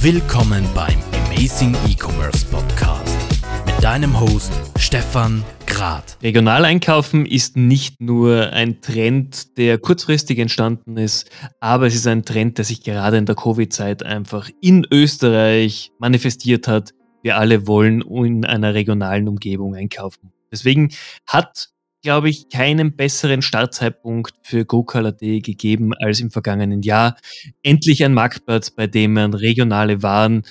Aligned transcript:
Willkommen 0.00 0.64
beim 0.74 0.98
Amazing 1.26 1.74
E-Commerce 1.88 2.46
Podcast 2.46 3.16
mit 3.64 3.82
deinem 3.82 4.20
Host 4.20 4.52
Stefan 4.78 5.42
Grad. 5.66 6.18
Regionaleinkaufen 6.22 7.26
ist 7.26 7.56
nicht 7.56 8.00
nur 8.00 8.52
ein 8.52 8.80
Trend, 8.82 9.56
der 9.56 9.78
kurzfristig 9.78 10.38
entstanden 10.38 10.96
ist, 10.96 11.30
aber 11.60 11.86
es 11.86 11.94
ist 11.94 12.06
ein 12.06 12.24
Trend, 12.24 12.58
der 12.58 12.64
sich 12.64 12.82
gerade 12.82 13.16
in 13.16 13.26
der 13.26 13.34
Covid-Zeit 13.34 14.04
einfach 14.04 14.50
in 14.60 14.86
Österreich 14.90 15.90
manifestiert 15.98 16.68
hat. 16.68 16.92
Wir 17.22 17.38
alle 17.38 17.66
wollen 17.66 18.02
in 18.02 18.44
einer 18.44 18.74
regionalen 18.74 19.26
Umgebung 19.28 19.74
einkaufen. 19.74 20.32
Deswegen 20.52 20.90
hat 21.26 21.70
glaube 22.06 22.30
ich, 22.30 22.48
keinen 22.50 22.94
besseren 22.94 23.42
Startzeitpunkt 23.42 24.32
für 24.44 24.64
GoColor.at 24.64 25.18
gegeben 25.18 25.92
als 25.92 26.20
im 26.20 26.30
vergangenen 26.30 26.82
Jahr. 26.82 27.16
Endlich 27.64 28.04
ein 28.04 28.14
Marktplatz, 28.14 28.70
bei 28.70 28.86
dem 28.86 29.14
man 29.14 29.34
regionale 29.34 30.04
Waren 30.04 30.44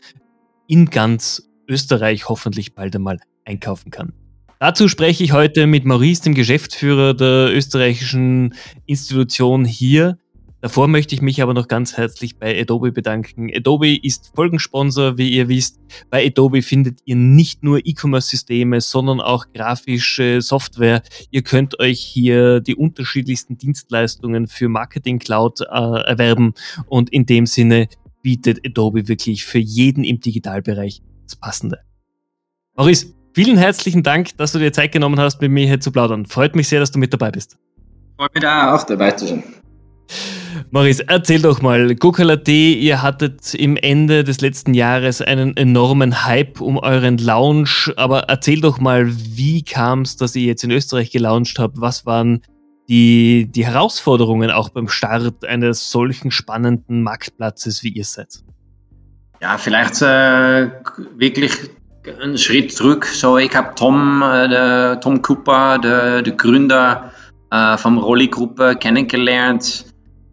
in 0.67 0.89
ganz 0.89 1.49
Österreich 1.69 2.27
hoffentlich 2.27 2.75
bald 2.75 2.93
einmal 2.97 3.19
einkaufen 3.45 3.89
kann. 3.89 4.11
Dazu 4.59 4.89
spreche 4.89 5.23
ich 5.23 5.31
heute 5.31 5.65
mit 5.65 5.85
Maurice, 5.85 6.23
dem 6.23 6.33
Geschäftsführer 6.33 7.13
der 7.13 7.55
österreichischen 7.55 8.53
Institution 8.85 9.63
hier. 9.63 10.17
Davor 10.65 10.87
möchte 10.87 11.13
ich 11.13 11.21
mich 11.21 11.43
aber 11.43 11.53
noch 11.53 11.67
ganz 11.67 11.95
herzlich 11.95 12.39
bei 12.39 12.59
Adobe 12.59 12.91
bedanken. 12.91 13.51
Adobe 13.55 13.95
ist 13.95 14.31
Folgensponsor, 14.33 15.15
wie 15.15 15.29
ihr 15.29 15.47
wisst. 15.47 15.79
Bei 16.09 16.25
Adobe 16.25 16.63
findet 16.63 17.01
ihr 17.05 17.15
nicht 17.15 17.61
nur 17.63 17.85
E-Commerce-Systeme, 17.85 18.81
sondern 18.81 19.21
auch 19.21 19.45
grafische 19.53 20.41
Software. 20.41 21.03
Ihr 21.29 21.43
könnt 21.43 21.79
euch 21.79 21.99
hier 21.99 22.61
die 22.61 22.73
unterschiedlichsten 22.73 23.59
Dienstleistungen 23.59 24.47
für 24.47 24.67
Marketing 24.67 25.19
Cloud 25.19 25.61
äh, 25.61 25.65
erwerben 25.65 26.55
und 26.87 27.13
in 27.13 27.27
dem 27.27 27.45
Sinne 27.45 27.87
bietet 28.23 28.65
Adobe 28.65 29.07
wirklich 29.07 29.45
für 29.45 29.59
jeden 29.59 30.03
im 30.03 30.19
Digitalbereich 30.19 31.03
das 31.25 31.35
Passende. 31.35 31.81
Maurice, 32.75 33.13
vielen 33.35 33.57
herzlichen 33.57 34.01
Dank, 34.01 34.35
dass 34.37 34.53
du 34.53 34.57
dir 34.57 34.73
Zeit 34.73 34.93
genommen 34.93 35.19
hast, 35.19 35.39
mit 35.41 35.51
mir 35.51 35.67
hier 35.67 35.79
zu 35.79 35.91
plaudern. 35.91 36.25
Freut 36.25 36.55
mich 36.55 36.67
sehr, 36.67 36.79
dass 36.79 36.89
du 36.89 36.97
mit 36.97 37.13
dabei 37.13 37.29
bist. 37.29 37.55
Freut 38.17 38.33
mich 38.33 38.41
da 38.41 38.73
auch 38.73 38.83
dabei 38.83 39.11
zu 39.11 39.27
sein. 39.27 39.43
Maurice, 40.71 41.03
erzähl 41.07 41.41
doch 41.41 41.61
mal, 41.61 41.95
GoKLAT, 41.95 42.47
ihr 42.47 43.01
hattet 43.01 43.53
im 43.53 43.77
Ende 43.77 44.23
des 44.23 44.41
letzten 44.41 44.73
Jahres 44.73 45.21
einen 45.21 45.55
enormen 45.57 46.25
Hype 46.25 46.61
um 46.61 46.77
euren 46.77 47.17
Launch, 47.17 47.91
aber 47.97 48.21
erzähl 48.29 48.61
doch 48.61 48.79
mal, 48.79 49.07
wie 49.07 49.63
kam 49.63 50.01
es, 50.01 50.17
dass 50.17 50.35
ihr 50.35 50.45
jetzt 50.45 50.63
in 50.63 50.71
Österreich 50.71 51.11
gelauncht 51.11 51.59
habt? 51.59 51.79
Was 51.79 52.05
waren 52.05 52.41
die, 52.87 53.47
die 53.49 53.65
Herausforderungen 53.65 54.51
auch 54.51 54.69
beim 54.69 54.87
Start 54.87 55.45
eines 55.45 55.91
solchen 55.91 56.31
spannenden 56.31 57.03
Marktplatzes, 57.03 57.83
wie 57.83 57.89
ihr 57.89 58.05
seid? 58.05 58.39
Ja, 59.41 59.57
vielleicht 59.57 60.01
äh, 60.01 60.71
wirklich 61.17 61.51
einen 62.21 62.37
Schritt 62.37 62.71
zurück. 62.71 63.05
So, 63.05 63.37
ich 63.37 63.55
habe 63.55 63.73
Tom, 63.75 64.21
äh, 64.21 64.99
Tom 64.99 65.21
Cooper, 65.21 65.79
der, 65.79 66.21
der 66.21 66.33
Gründer 66.33 67.11
äh, 67.51 67.77
vom 67.77 67.97
Rolli-Gruppe, 67.97 68.75
kennengelernt 68.75 69.85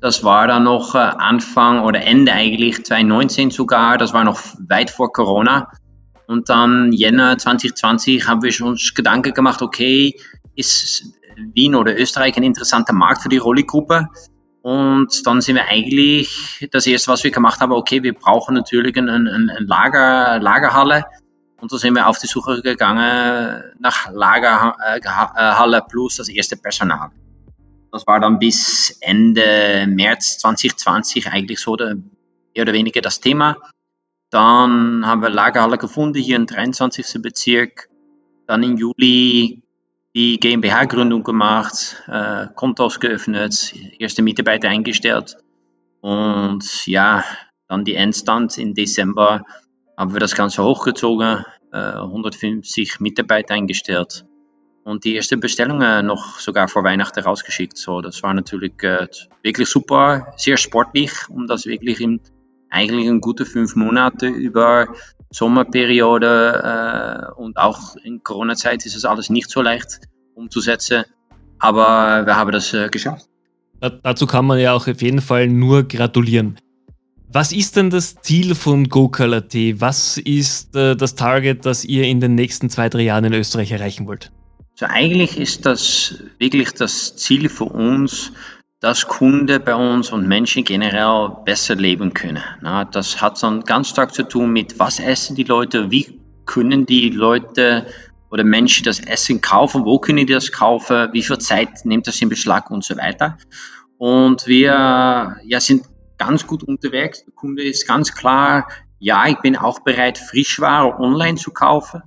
das 0.02 0.24
war 0.24 0.48
dann 0.48 0.64
noch 0.64 0.96
äh, 0.96 0.98
Anfang 0.98 1.84
oder 1.84 2.02
Ende 2.02 2.32
eigentlich 2.32 2.84
2019 2.84 3.52
sogar. 3.52 3.98
Das 3.98 4.12
war 4.12 4.24
noch 4.24 4.40
weit 4.68 4.90
vor 4.90 5.12
Corona. 5.12 5.70
Und 6.26 6.48
dann 6.48 6.92
Jänner 6.92 7.38
2020 7.38 8.26
haben 8.26 8.42
wir 8.42 8.66
uns 8.66 8.94
Gedanken 8.94 9.32
gemacht, 9.32 9.62
okay, 9.62 10.14
ist 10.56 11.04
Wien 11.54 11.76
oder 11.76 11.96
Österreich 11.96 12.36
ein 12.36 12.42
interessanter 12.42 12.92
Markt 12.92 13.22
für 13.22 13.28
die 13.28 13.38
Rolli-Gruppe? 13.38 14.08
Und 14.62 15.24
dann 15.24 15.40
sind 15.40 15.54
wir 15.54 15.68
eigentlich, 15.68 16.68
das 16.72 16.86
erste, 16.86 17.12
was 17.12 17.22
wir 17.22 17.30
gemacht 17.30 17.60
haben, 17.60 17.72
okay, 17.72 18.02
wir 18.02 18.14
brauchen 18.14 18.56
natürlich 18.56 18.96
eine, 18.96 19.12
eine, 19.12 19.30
eine 19.30 19.56
Lager, 19.60 20.40
Lagerhalle. 20.40 21.04
Und 21.60 21.70
so 21.70 21.76
sind 21.76 21.94
wir 21.94 22.08
auf 22.08 22.18
die 22.18 22.26
Suche 22.26 22.60
gegangen 22.60 23.62
nach 23.78 24.10
Lagerhalle 24.10 25.76
äh, 25.76 25.82
plus 25.88 26.16
das 26.16 26.28
erste 26.28 26.56
Personal. 26.56 27.10
Das 27.92 28.06
war 28.06 28.20
dann 28.20 28.38
bis 28.38 28.96
Ende 29.02 29.86
März 29.86 30.38
2020 30.38 31.28
eigentlich 31.28 31.60
so 31.60 31.76
der, 31.76 31.94
mehr 31.94 32.62
oder 32.62 32.72
weniger 32.72 33.02
das 33.02 33.20
Thema. 33.20 33.58
Dann 34.30 35.06
haben 35.06 35.20
wir 35.20 35.28
Lagerhalle 35.28 35.76
gefunden 35.76 36.18
hier 36.18 36.36
im 36.36 36.46
23. 36.46 37.20
Bezirk. 37.20 37.90
Dann 38.46 38.62
im 38.62 38.78
Juli 38.78 39.62
die 40.14 40.40
GmbH-Gründung 40.40 41.22
gemacht, 41.22 42.02
äh, 42.08 42.46
Kontos 42.54 42.98
geöffnet, 42.98 43.74
erste 43.98 44.22
Mitarbeiter 44.22 44.70
eingestellt. 44.70 45.36
Und 46.00 46.86
ja, 46.86 47.24
dann 47.68 47.84
die 47.84 47.94
Endstand 47.94 48.56
im 48.56 48.74
Dezember 48.74 49.42
haben 49.98 50.14
wir 50.14 50.20
das 50.20 50.34
Ganze 50.34 50.64
hochgezogen, 50.64 51.44
äh, 51.72 51.76
150 51.76 53.00
Mitarbeiter 53.00 53.54
eingestellt 53.54 54.24
und 54.84 55.04
die 55.04 55.14
erste 55.14 55.36
Bestellungen 55.36 56.06
noch 56.06 56.38
sogar 56.38 56.68
vor 56.68 56.84
Weihnachten 56.84 57.20
rausgeschickt. 57.20 57.76
So, 57.76 58.00
das 58.00 58.22
war 58.22 58.34
natürlich 58.34 58.82
äh, 58.82 59.06
wirklich 59.42 59.68
super, 59.68 60.32
sehr 60.36 60.56
sportlich, 60.56 61.12
um 61.28 61.46
das 61.46 61.66
wirklich 61.66 62.00
in 62.00 62.20
eigentlich 62.70 63.06
in 63.06 63.20
gute 63.20 63.44
fünf 63.44 63.76
Monate 63.76 64.26
über 64.26 64.88
Sommerperiode 65.30 66.62
äh, 66.64 67.40
und 67.40 67.58
auch 67.58 67.96
in 68.02 68.22
Corona-Zeit 68.22 68.86
ist 68.86 68.96
es 68.96 69.04
alles 69.04 69.30
nicht 69.30 69.50
so 69.50 69.62
leicht 69.62 70.00
umzusetzen. 70.34 71.04
Aber 71.58 72.26
wir 72.26 72.34
haben 72.34 72.50
das 72.50 72.72
äh, 72.72 72.88
geschafft. 72.88 73.26
Da, 73.80 73.90
dazu 73.90 74.26
kann 74.26 74.46
man 74.46 74.58
ja 74.58 74.72
auch 74.72 74.88
auf 74.88 75.02
jeden 75.02 75.20
Fall 75.20 75.48
nur 75.48 75.84
gratulieren. 75.84 76.56
Was 77.28 77.52
ist 77.52 77.76
denn 77.76 77.88
das 77.88 78.16
Ziel 78.16 78.54
von 78.54 78.88
GoColor.at? 78.88 79.54
Was 79.80 80.18
ist 80.18 80.74
äh, 80.76 80.96
das 80.96 81.14
Target, 81.14 81.64
das 81.64 81.84
ihr 81.84 82.04
in 82.04 82.20
den 82.20 82.34
nächsten 82.34 82.68
zwei, 82.68 82.88
drei 82.88 83.02
Jahren 83.02 83.24
in 83.24 83.32
Österreich 83.32 83.72
erreichen 83.72 84.06
wollt? 84.06 84.32
So 84.82 84.88
eigentlich 84.88 85.38
ist 85.38 85.64
das 85.64 86.24
wirklich 86.40 86.72
das 86.72 87.14
Ziel 87.14 87.48
für 87.48 87.66
uns, 87.66 88.32
dass 88.80 89.06
Kunden 89.06 89.62
bei 89.64 89.76
uns 89.76 90.10
und 90.10 90.26
Menschen 90.26 90.64
generell 90.64 91.36
besser 91.44 91.76
leben 91.76 92.12
können. 92.14 92.42
Na, 92.62 92.84
das 92.84 93.22
hat 93.22 93.40
dann 93.44 93.60
ganz 93.60 93.90
stark 93.90 94.12
zu 94.12 94.24
tun 94.24 94.52
mit, 94.52 94.80
was 94.80 94.98
essen 94.98 95.36
die 95.36 95.44
Leute, 95.44 95.92
wie 95.92 96.20
können 96.46 96.84
die 96.84 97.10
Leute 97.10 97.86
oder 98.32 98.42
Menschen 98.42 98.82
das 98.82 98.98
Essen 98.98 99.40
kaufen, 99.40 99.84
wo 99.84 100.00
können 100.00 100.26
die 100.26 100.32
das 100.32 100.50
kaufen, 100.50 101.10
wie 101.12 101.22
viel 101.22 101.38
Zeit 101.38 101.84
nimmt 101.84 102.08
das 102.08 102.20
in 102.20 102.28
Beschlag 102.28 102.68
und 102.72 102.82
so 102.82 102.96
weiter. 102.96 103.38
Und 103.98 104.48
wir 104.48 105.36
ja, 105.44 105.60
sind 105.60 105.84
ganz 106.18 106.44
gut 106.44 106.64
unterwegs. 106.64 107.24
Der 107.24 107.34
Kunde 107.34 107.62
ist 107.62 107.86
ganz 107.86 108.12
klar, 108.12 108.66
ja, 108.98 109.28
ich 109.28 109.38
bin 109.42 109.54
auch 109.54 109.78
bereit, 109.78 110.18
Frischware 110.18 110.98
online 110.98 111.38
zu 111.38 111.52
kaufen, 111.52 112.02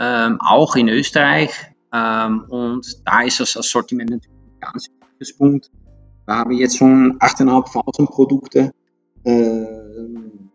ähm, 0.00 0.40
auch 0.40 0.74
in 0.74 0.88
Österreich. 0.88 1.73
Ähm, 1.94 2.44
und 2.48 2.86
da 3.06 3.22
ist 3.22 3.40
das 3.40 3.52
Sortiment 3.52 4.10
natürlich 4.10 4.36
ein 4.36 4.72
ganz 4.72 4.88
wichtiges 4.88 5.36
Punkt. 5.36 5.70
Wir 6.26 6.34
haben 6.34 6.50
jetzt 6.52 6.78
schon 6.78 7.18
8.500 7.20 8.06
Produkte, 8.10 8.72
äh, 9.24 9.66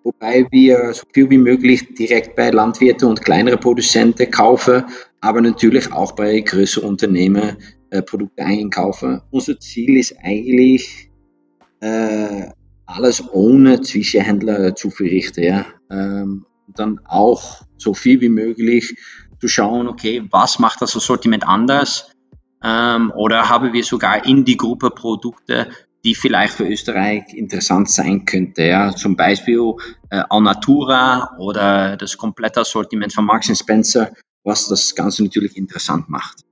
wobei 0.03 0.45
wir 0.51 0.93
so 0.93 1.03
viel 1.13 1.29
wie 1.29 1.37
möglich 1.37 1.93
direkt 1.93 2.35
bei 2.35 2.49
Landwirten 2.49 3.07
und 3.07 3.21
kleineren 3.21 3.59
Produzenten 3.59 4.29
kaufen, 4.31 4.83
aber 5.21 5.41
natürlich 5.41 5.91
auch 5.93 6.11
bei 6.13 6.39
größeren 6.41 6.89
Unternehmen 6.89 7.57
äh, 7.91 8.01
Produkte 8.01 8.43
einkaufen. 8.43 9.21
Unser 9.31 9.59
Ziel 9.59 9.97
ist 9.97 10.15
eigentlich, 10.23 11.09
äh, 11.81 12.47
alles 12.85 13.23
ohne 13.31 13.81
Zwischenhändler 13.81 14.75
zu 14.75 14.89
verrichten. 14.89 15.43
Ja? 15.43 15.65
Ähm, 15.91 16.45
dann 16.75 16.99
auch 17.05 17.61
so 17.77 17.93
viel 17.93 18.19
wie 18.21 18.29
möglich 18.29 18.95
zu 19.39 19.47
schauen, 19.47 19.87
okay, 19.87 20.23
was 20.31 20.59
macht 20.59 20.81
das 20.81 20.91
Sortiment 20.91 21.47
anders? 21.47 22.11
Ähm, 22.63 23.11
oder 23.15 23.49
haben 23.49 23.73
wir 23.73 23.83
sogar 23.83 24.25
in 24.25 24.43
die 24.45 24.57
Gruppe 24.57 24.89
Produkte, 24.89 25.69
die 26.03 26.15
vielleicht 26.15 26.53
für 26.53 26.67
Österreich 26.67 27.33
interessant 27.33 27.89
sein 27.89 28.25
könnte. 28.25 28.63
Ja? 28.63 28.91
Zum 28.95 29.15
Beispiel 29.15 29.73
äh, 30.09 30.23
Alnatura 30.29 31.35
oder 31.39 31.97
das 31.97 32.17
komplette 32.17 32.63
Sortiment 32.63 33.13
von 33.13 33.25
Marks 33.25 33.57
Spencer, 33.57 34.11
was 34.43 34.67
das 34.67 34.95
Ganze 34.95 35.23
natürlich 35.23 35.57
interessant 35.57 36.09
macht. 36.09 36.43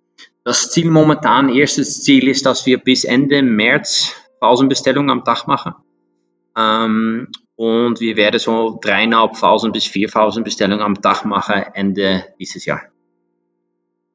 Das 0.44 0.72
Ziel 0.72 0.90
momentan, 0.90 1.50
erstes 1.50 2.04
Ziel 2.04 2.28
ist, 2.28 2.46
dass 2.46 2.66
wir 2.66 2.78
bis 2.78 3.04
Ende 3.04 3.42
März 3.42 4.14
1000 4.40 4.70
Bestellungen 4.70 5.10
am 5.10 5.24
Tag 5.26 5.48
machen. 5.48 5.74
Ähm, 6.56 7.28
und 7.58 8.00
wir 8.00 8.16
werden 8.16 8.40
so 8.40 8.80
3.500 8.80 9.72
bis 9.72 9.86
4.000 9.86 10.44
Bestellungen 10.44 10.82
am 10.82 11.02
Tag 11.02 11.26
machen 11.26 11.64
Ende 11.74 12.26
dieses 12.40 12.66
Jahr. 12.66 12.82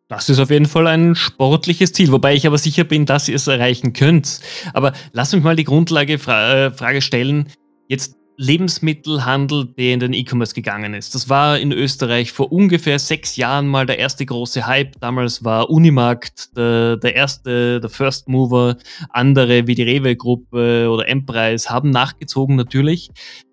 Das 0.08 0.28
ist 0.28 0.38
auf 0.38 0.50
jeden 0.50 0.66
Fall 0.66 0.86
ein 0.86 1.14
sportliches 1.14 1.92
Ziel, 1.92 2.12
wobei 2.12 2.34
ich 2.34 2.46
aber 2.46 2.58
sicher 2.58 2.84
bin, 2.84 3.04
dass 3.04 3.28
ihr 3.28 3.36
es 3.36 3.46
erreichen 3.46 3.94
könnt. 3.94 4.40
Aber 4.74 4.92
lass 5.12 5.32
mich 5.32 5.42
mal 5.42 5.56
die 5.56 5.64
Grundlage 5.64 6.14
äh, 6.14 6.70
Frage 6.70 7.02
stellen. 7.02 7.48
Jetzt 7.88 8.14
Lebensmittelhandel, 8.42 9.66
der 9.78 9.94
in 9.94 10.00
den 10.00 10.12
E-Commerce 10.12 10.52
gegangen 10.52 10.94
ist. 10.94 11.14
Das 11.14 11.28
war 11.28 11.60
in 11.60 11.70
Österreich 11.70 12.32
vor 12.32 12.50
ungefähr 12.50 12.98
sechs 12.98 13.36
Jahren 13.36 13.68
mal 13.68 13.86
der 13.86 14.00
erste 14.00 14.26
große 14.26 14.66
Hype. 14.66 14.98
Damals 15.00 15.44
war 15.44 15.70
Unimarkt 15.70 16.56
der, 16.56 16.96
der 16.96 17.14
erste, 17.14 17.80
der 17.80 17.88
First 17.88 18.28
Mover. 18.28 18.76
Andere 19.10 19.68
wie 19.68 19.76
die 19.76 19.84
Rewe-Gruppe 19.84 20.90
oder 20.90 21.08
Empreis 21.08 21.70
haben 21.70 21.90
nachgezogen 21.90 22.56
natürlich. 22.56 23.10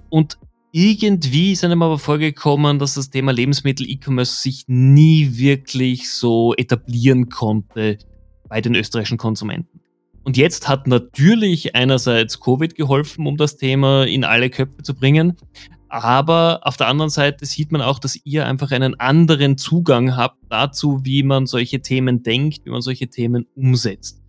Und 0.10 0.40
irgendwie 0.72 1.52
ist 1.52 1.64
einem 1.64 1.84
aber 1.84 2.00
vorgekommen, 2.00 2.80
dass 2.80 2.96
das 2.96 3.12
Thema 3.12 3.32
Lebensmittel-E-Commerce 3.32 4.42
sich 4.42 4.64
nie 4.68 5.38
wirklich 5.38 6.12
so 6.12 6.56
etablieren 6.56 7.30
konnte 7.30 8.00
bei 8.48 8.60
den 8.60 8.74
österreichischen 8.74 9.20
Konsumenten. 9.20 9.79
Und 10.30 10.38
jetzt 10.38 10.68
hat 10.68 10.86
natürlich 10.86 11.74
einerseits 11.74 12.40
Covid 12.40 12.76
geholfen, 12.76 13.26
um 13.26 13.36
das 13.36 13.58
Thema 13.58 14.04
in 14.06 14.24
alle 14.24 14.52
Köpfe 14.52 14.84
zu 14.84 14.94
bringen. 14.94 15.36
Aber 15.88 16.60
auf 16.62 16.78
der 16.78 16.86
anderen 16.86 17.10
Seite 17.10 17.48
sieht 17.48 17.72
man 17.72 17.82
auch, 17.82 17.98
dass 17.98 18.16
ihr 18.26 18.46
einfach 18.46 18.70
einen 18.70 18.94
anderen 19.00 19.58
Zugang 19.58 20.16
habt 20.16 20.38
dazu, 20.48 21.00
wie 21.02 21.24
man 21.24 21.48
solche 21.48 21.82
Themen 21.82 22.22
denkt, 22.22 22.64
wie 22.64 22.70
man 22.70 22.82
solche 22.82 23.08
Themen 23.08 23.48
umsetzt. 23.56 24.22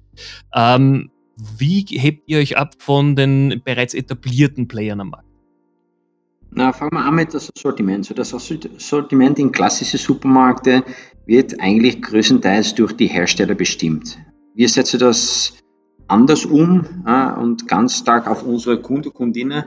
Ähm, 0.54 1.10
wie 1.58 1.84
hebt 1.90 2.22
ihr 2.30 2.38
euch 2.38 2.56
ab 2.56 2.76
von 2.78 3.14
den 3.14 3.60
bereits 3.62 3.92
etablierten 3.92 4.68
Playern 4.68 5.02
am 5.02 5.10
Markt? 5.10 5.28
Na, 6.50 6.72
fangen 6.72 6.94
wir 6.94 7.04
an 7.04 7.14
mit 7.14 7.34
das 7.34 7.50
Sortiment. 7.58 8.06
So, 8.06 8.14
das 8.14 8.34
Sortiment 8.78 9.38
in 9.38 9.52
klassischen 9.52 9.98
Supermärkten 9.98 10.82
wird 11.26 11.60
eigentlich 11.60 12.00
größtenteils 12.00 12.74
durch 12.74 12.94
die 12.94 13.06
Hersteller 13.08 13.54
bestimmt. 13.54 14.18
Wir 14.54 14.68
setzen 14.70 14.98
das 14.98 15.59
anders 16.10 16.44
um 16.44 16.84
äh, 17.06 17.32
und 17.32 17.68
ganz 17.68 17.98
stark 17.98 18.26
auf 18.26 18.42
unsere 18.42 18.80
Kunden, 18.80 19.12
Kundinnen, 19.12 19.64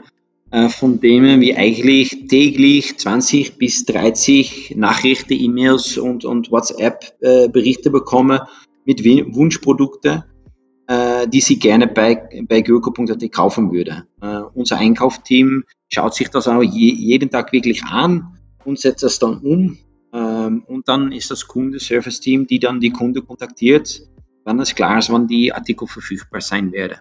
äh, 0.51 0.69
von 0.69 1.00
denen 1.00 1.42
wir 1.42 1.57
eigentlich 1.57 2.28
täglich 2.28 2.98
20 2.98 3.57
bis 3.57 3.86
30 3.86 4.75
Nachrichten, 4.78 5.34
E-Mails 5.34 5.98
und, 5.98 6.25
und 6.25 6.51
WhatsApp-Berichte 6.51 7.90
äh, 7.90 7.92
bekommen 7.92 8.40
mit 8.86 9.04
Wunschprodukten, 9.04 10.24
äh, 10.88 11.28
die 11.28 11.42
sie 11.42 11.57
gerne 11.57 11.88
bei, 11.88 12.30
bei 12.48 12.62
Gürko.at 12.62 13.31
kaufen 13.31 13.72
würde. 13.72 14.06
Äh, 14.22 14.42
unser 14.54 14.78
Einkaufsteam 14.78 15.63
schaut 15.92 16.13
sich 16.13 16.30
das 16.30 16.48
auch 16.48 16.62
je, 16.62 16.94
jeden 16.94 17.30
Tag 17.30 17.51
wirklich 17.54 17.84
an 17.86 18.38
und 18.66 18.80
setzt 18.80 19.04
das 19.04 19.19
dann 19.19 19.38
um. 19.40 19.78
Ähm, 20.13 20.63
und 20.68 20.88
dann 20.88 21.12
ist 21.12 21.31
das 21.31 21.48
Kundenservice-Team, 21.48 22.45
die 22.48 22.60
dann 22.60 22.80
die 22.80 22.92
Kunde 22.92 23.22
kontaktiert 23.22 24.07
wenn 24.45 24.60
es 24.60 24.75
klar 24.75 25.00
ist, 25.00 25.10
wann 25.10 25.28
die 25.28 25.54
Artikel 25.54 25.88
verfügbar 25.88 26.42
sein 26.42 26.72
werden. 26.72 26.98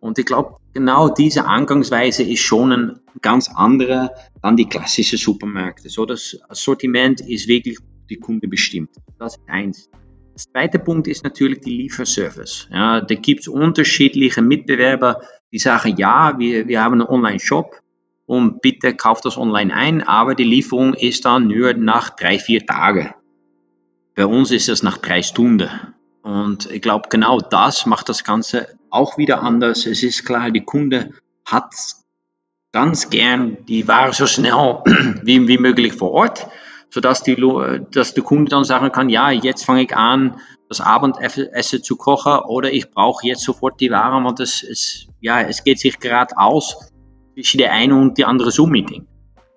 Und 0.00 0.18
ich 0.18 0.24
glaube, 0.24 0.56
genau 0.72 1.10
diese 1.10 1.44
Angangsweise 1.44 2.22
ist 2.22 2.40
schon 2.40 2.72
ein 2.72 3.00
ganz 3.20 3.50
andere 3.54 4.10
dann 4.42 4.56
die 4.56 4.68
klassische 4.68 5.18
Supermärkte. 5.18 5.90
So, 5.90 6.06
das 6.06 6.38
Sortiment 6.50 7.20
ist 7.20 7.48
wirklich 7.48 7.78
die 8.08 8.16
Kunde 8.16 8.48
bestimmt. 8.48 8.90
Das 9.18 9.36
ist 9.36 9.42
eins. 9.46 9.90
Der 9.90 10.36
zweite 10.36 10.78
Punkt 10.78 11.06
ist 11.06 11.22
natürlich 11.22 11.60
die 11.60 11.76
Lieferservice. 11.82 12.68
Ja, 12.72 13.02
da 13.02 13.14
gibt 13.14 13.40
es 13.40 13.48
unterschiedliche 13.48 14.40
Mitbewerber, 14.40 15.20
die 15.52 15.58
sagen, 15.58 15.96
ja, 15.98 16.38
wir, 16.38 16.66
wir 16.66 16.82
haben 16.82 16.94
einen 16.94 17.08
Online-Shop 17.08 17.80
und 18.24 18.62
bitte 18.62 18.94
kauft 18.94 19.26
das 19.26 19.36
online 19.36 19.74
ein, 19.74 20.02
aber 20.02 20.34
die 20.34 20.44
Lieferung 20.44 20.94
ist 20.94 21.26
dann 21.26 21.48
nur 21.48 21.74
nach 21.74 22.10
drei, 22.10 22.38
vier 22.38 22.64
Tagen. 22.64 23.12
Bei 24.14 24.24
uns 24.24 24.50
ist 24.50 24.68
es 24.68 24.82
nach 24.82 24.98
drei 24.98 25.22
Stunden. 25.22 25.68
Und 26.22 26.70
ich 26.70 26.82
glaube, 26.82 27.08
genau 27.08 27.38
das 27.38 27.86
macht 27.86 28.08
das 28.08 28.24
Ganze 28.24 28.68
auch 28.90 29.16
wieder 29.16 29.42
anders. 29.42 29.86
Es 29.86 30.02
ist 30.02 30.24
klar, 30.24 30.50
die 30.50 30.64
Kunde 30.64 31.12
hat 31.44 31.72
ganz 32.72 33.10
gern 33.10 33.58
die 33.66 33.88
Ware 33.88 34.12
so 34.12 34.26
schnell 34.26 34.52
wie, 35.22 35.48
wie 35.48 35.58
möglich 35.58 35.94
vor 35.94 36.12
Ort, 36.12 36.46
sodass 36.90 37.22
die, 37.22 37.36
dass 37.90 38.14
der 38.14 38.24
Kunde 38.24 38.50
dann 38.50 38.64
sagen 38.64 38.92
kann, 38.92 39.08
ja, 39.08 39.30
jetzt 39.30 39.64
fange 39.64 39.82
ich 39.82 39.96
an, 39.96 40.40
das 40.68 40.80
Abendessen 40.80 41.82
zu 41.82 41.96
kochen 41.96 42.40
oder 42.46 42.72
ich 42.72 42.90
brauche 42.90 43.26
jetzt 43.26 43.42
sofort 43.42 43.80
die 43.80 43.90
Ware, 43.90 44.22
weil 44.22 44.34
das 44.34 44.62
ist, 44.62 45.08
ja, 45.20 45.40
es 45.40 45.64
geht 45.64 45.80
sich 45.80 45.98
gerade 45.98 46.36
aus 46.36 46.92
zwischen 47.34 47.58
der 47.58 47.72
einen 47.72 47.92
und 47.92 48.18
die 48.18 48.24
andere 48.24 48.50
Zoom-Meeting. 48.52 49.06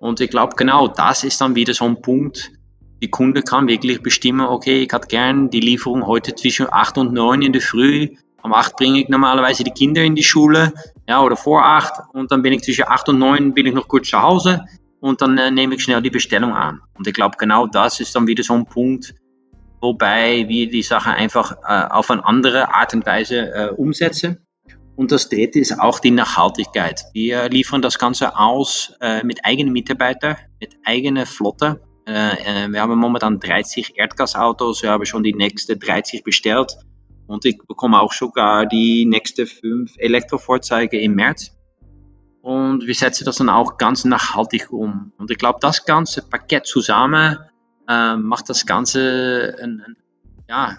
Und 0.00 0.20
ich 0.20 0.30
glaube, 0.30 0.56
genau 0.56 0.88
das 0.88 1.22
ist 1.22 1.40
dann 1.40 1.54
wieder 1.54 1.72
so 1.72 1.84
ein 1.84 2.02
Punkt, 2.02 2.50
die 3.02 3.10
Kunde 3.10 3.42
kann 3.42 3.68
wirklich 3.68 4.02
bestimmen, 4.02 4.46
okay, 4.46 4.82
ich 4.82 4.92
hätte 4.92 5.08
gern 5.08 5.50
die 5.50 5.60
Lieferung 5.60 6.06
heute 6.06 6.34
zwischen 6.34 6.66
8 6.70 6.98
und 6.98 7.12
9 7.12 7.42
in 7.42 7.52
der 7.52 7.62
Früh. 7.62 8.08
Um 8.42 8.52
8 8.52 8.76
bringe 8.76 9.00
ich 9.00 9.08
normalerweise 9.08 9.64
die 9.64 9.70
Kinder 9.70 10.02
in 10.02 10.14
die 10.14 10.22
Schule, 10.22 10.72
ja, 11.08 11.22
oder 11.22 11.36
vor 11.36 11.64
8 11.64 12.14
und 12.14 12.30
dann 12.30 12.42
bin 12.42 12.52
ich 12.52 12.62
zwischen 12.62 12.84
8 12.86 13.08
und 13.10 13.18
9 13.18 13.54
bin 13.54 13.66
ich 13.66 13.74
noch 13.74 13.88
kurz 13.88 14.08
zu 14.08 14.20
Hause 14.20 14.64
und 15.00 15.20
dann 15.20 15.36
äh, 15.36 15.50
nehme 15.50 15.74
ich 15.74 15.82
schnell 15.82 16.00
die 16.00 16.10
Bestellung 16.10 16.54
an. 16.54 16.80
Und 16.94 17.06
ich 17.06 17.12
glaube, 17.12 17.36
genau 17.38 17.66
das 17.66 18.00
ist 18.00 18.14
dann 18.16 18.26
wieder 18.26 18.42
so 18.42 18.54
ein 18.54 18.64
Punkt, 18.64 19.14
wobei 19.82 20.48
wir 20.48 20.70
die 20.70 20.82
Sache 20.82 21.10
einfach 21.10 21.52
äh, 21.68 21.92
auf 21.92 22.10
eine 22.10 22.24
andere 22.24 22.72
Art 22.74 22.94
und 22.94 23.04
Weise 23.04 23.52
äh, 23.52 23.68
umsetzen. 23.68 24.38
Und 24.96 25.12
das 25.12 25.28
dritte 25.28 25.58
ist 25.58 25.78
auch 25.78 25.98
die 25.98 26.10
Nachhaltigkeit. 26.10 27.04
Wir 27.12 27.50
liefern 27.50 27.82
das 27.82 27.98
Ganze 27.98 28.38
aus 28.38 28.94
äh, 29.02 29.22
mit 29.24 29.44
eigenen 29.44 29.74
Mitarbeitern, 29.74 30.36
mit 30.58 30.74
eigener 30.84 31.26
Flotte. 31.26 31.80
Äh, 32.06 32.64
äh, 32.64 32.68
wir 32.68 32.82
haben 32.82 32.98
momentan 32.98 33.40
30 33.40 33.96
Erdgasautos, 33.96 34.82
wir 34.82 34.90
haben 34.90 35.06
schon 35.06 35.22
die 35.22 35.34
nächste 35.34 35.76
30 35.76 36.22
bestellt 36.22 36.76
und 37.26 37.44
ich 37.44 37.58
bekomme 37.66 38.00
auch 38.00 38.12
sogar 38.12 38.66
die 38.66 39.06
nächste 39.06 39.46
fünf 39.46 39.94
Elektrofahrzeuge 39.96 41.00
im 41.00 41.14
März. 41.14 41.52
Und 42.42 42.86
wir 42.86 42.94
setzen 42.94 43.24
das 43.24 43.36
dann 43.36 43.48
auch 43.48 43.78
ganz 43.78 44.04
nachhaltig 44.04 44.70
um. 44.70 45.12
Und 45.16 45.30
ich 45.30 45.38
glaube, 45.38 45.60
das 45.62 45.86
ganze 45.86 46.20
Paket 46.20 46.66
zusammen 46.66 47.38
äh, 47.88 48.16
macht 48.16 48.50
das 48.50 48.66
Ganze 48.66 49.56
ein, 49.62 49.82
ein 49.86 49.96
ja, 50.46 50.78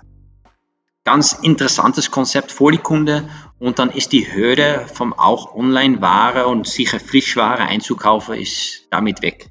ganz 1.04 1.34
interessantes 1.34 2.12
Konzept 2.12 2.52
für 2.52 2.72
die 2.72 2.78
Kunden. 2.78 3.28
Und 3.58 3.80
dann 3.80 3.90
ist 3.90 4.12
die 4.12 4.32
Hürde 4.32 4.86
vom 4.94 5.14
auch 5.14 5.56
Online-Ware 5.56 6.46
und 6.46 6.68
sicher 6.68 7.00
Frischware 7.00 7.64
einzukaufen, 7.64 8.36
ist 8.36 8.88
damit 8.92 9.24
weg. 9.24 9.50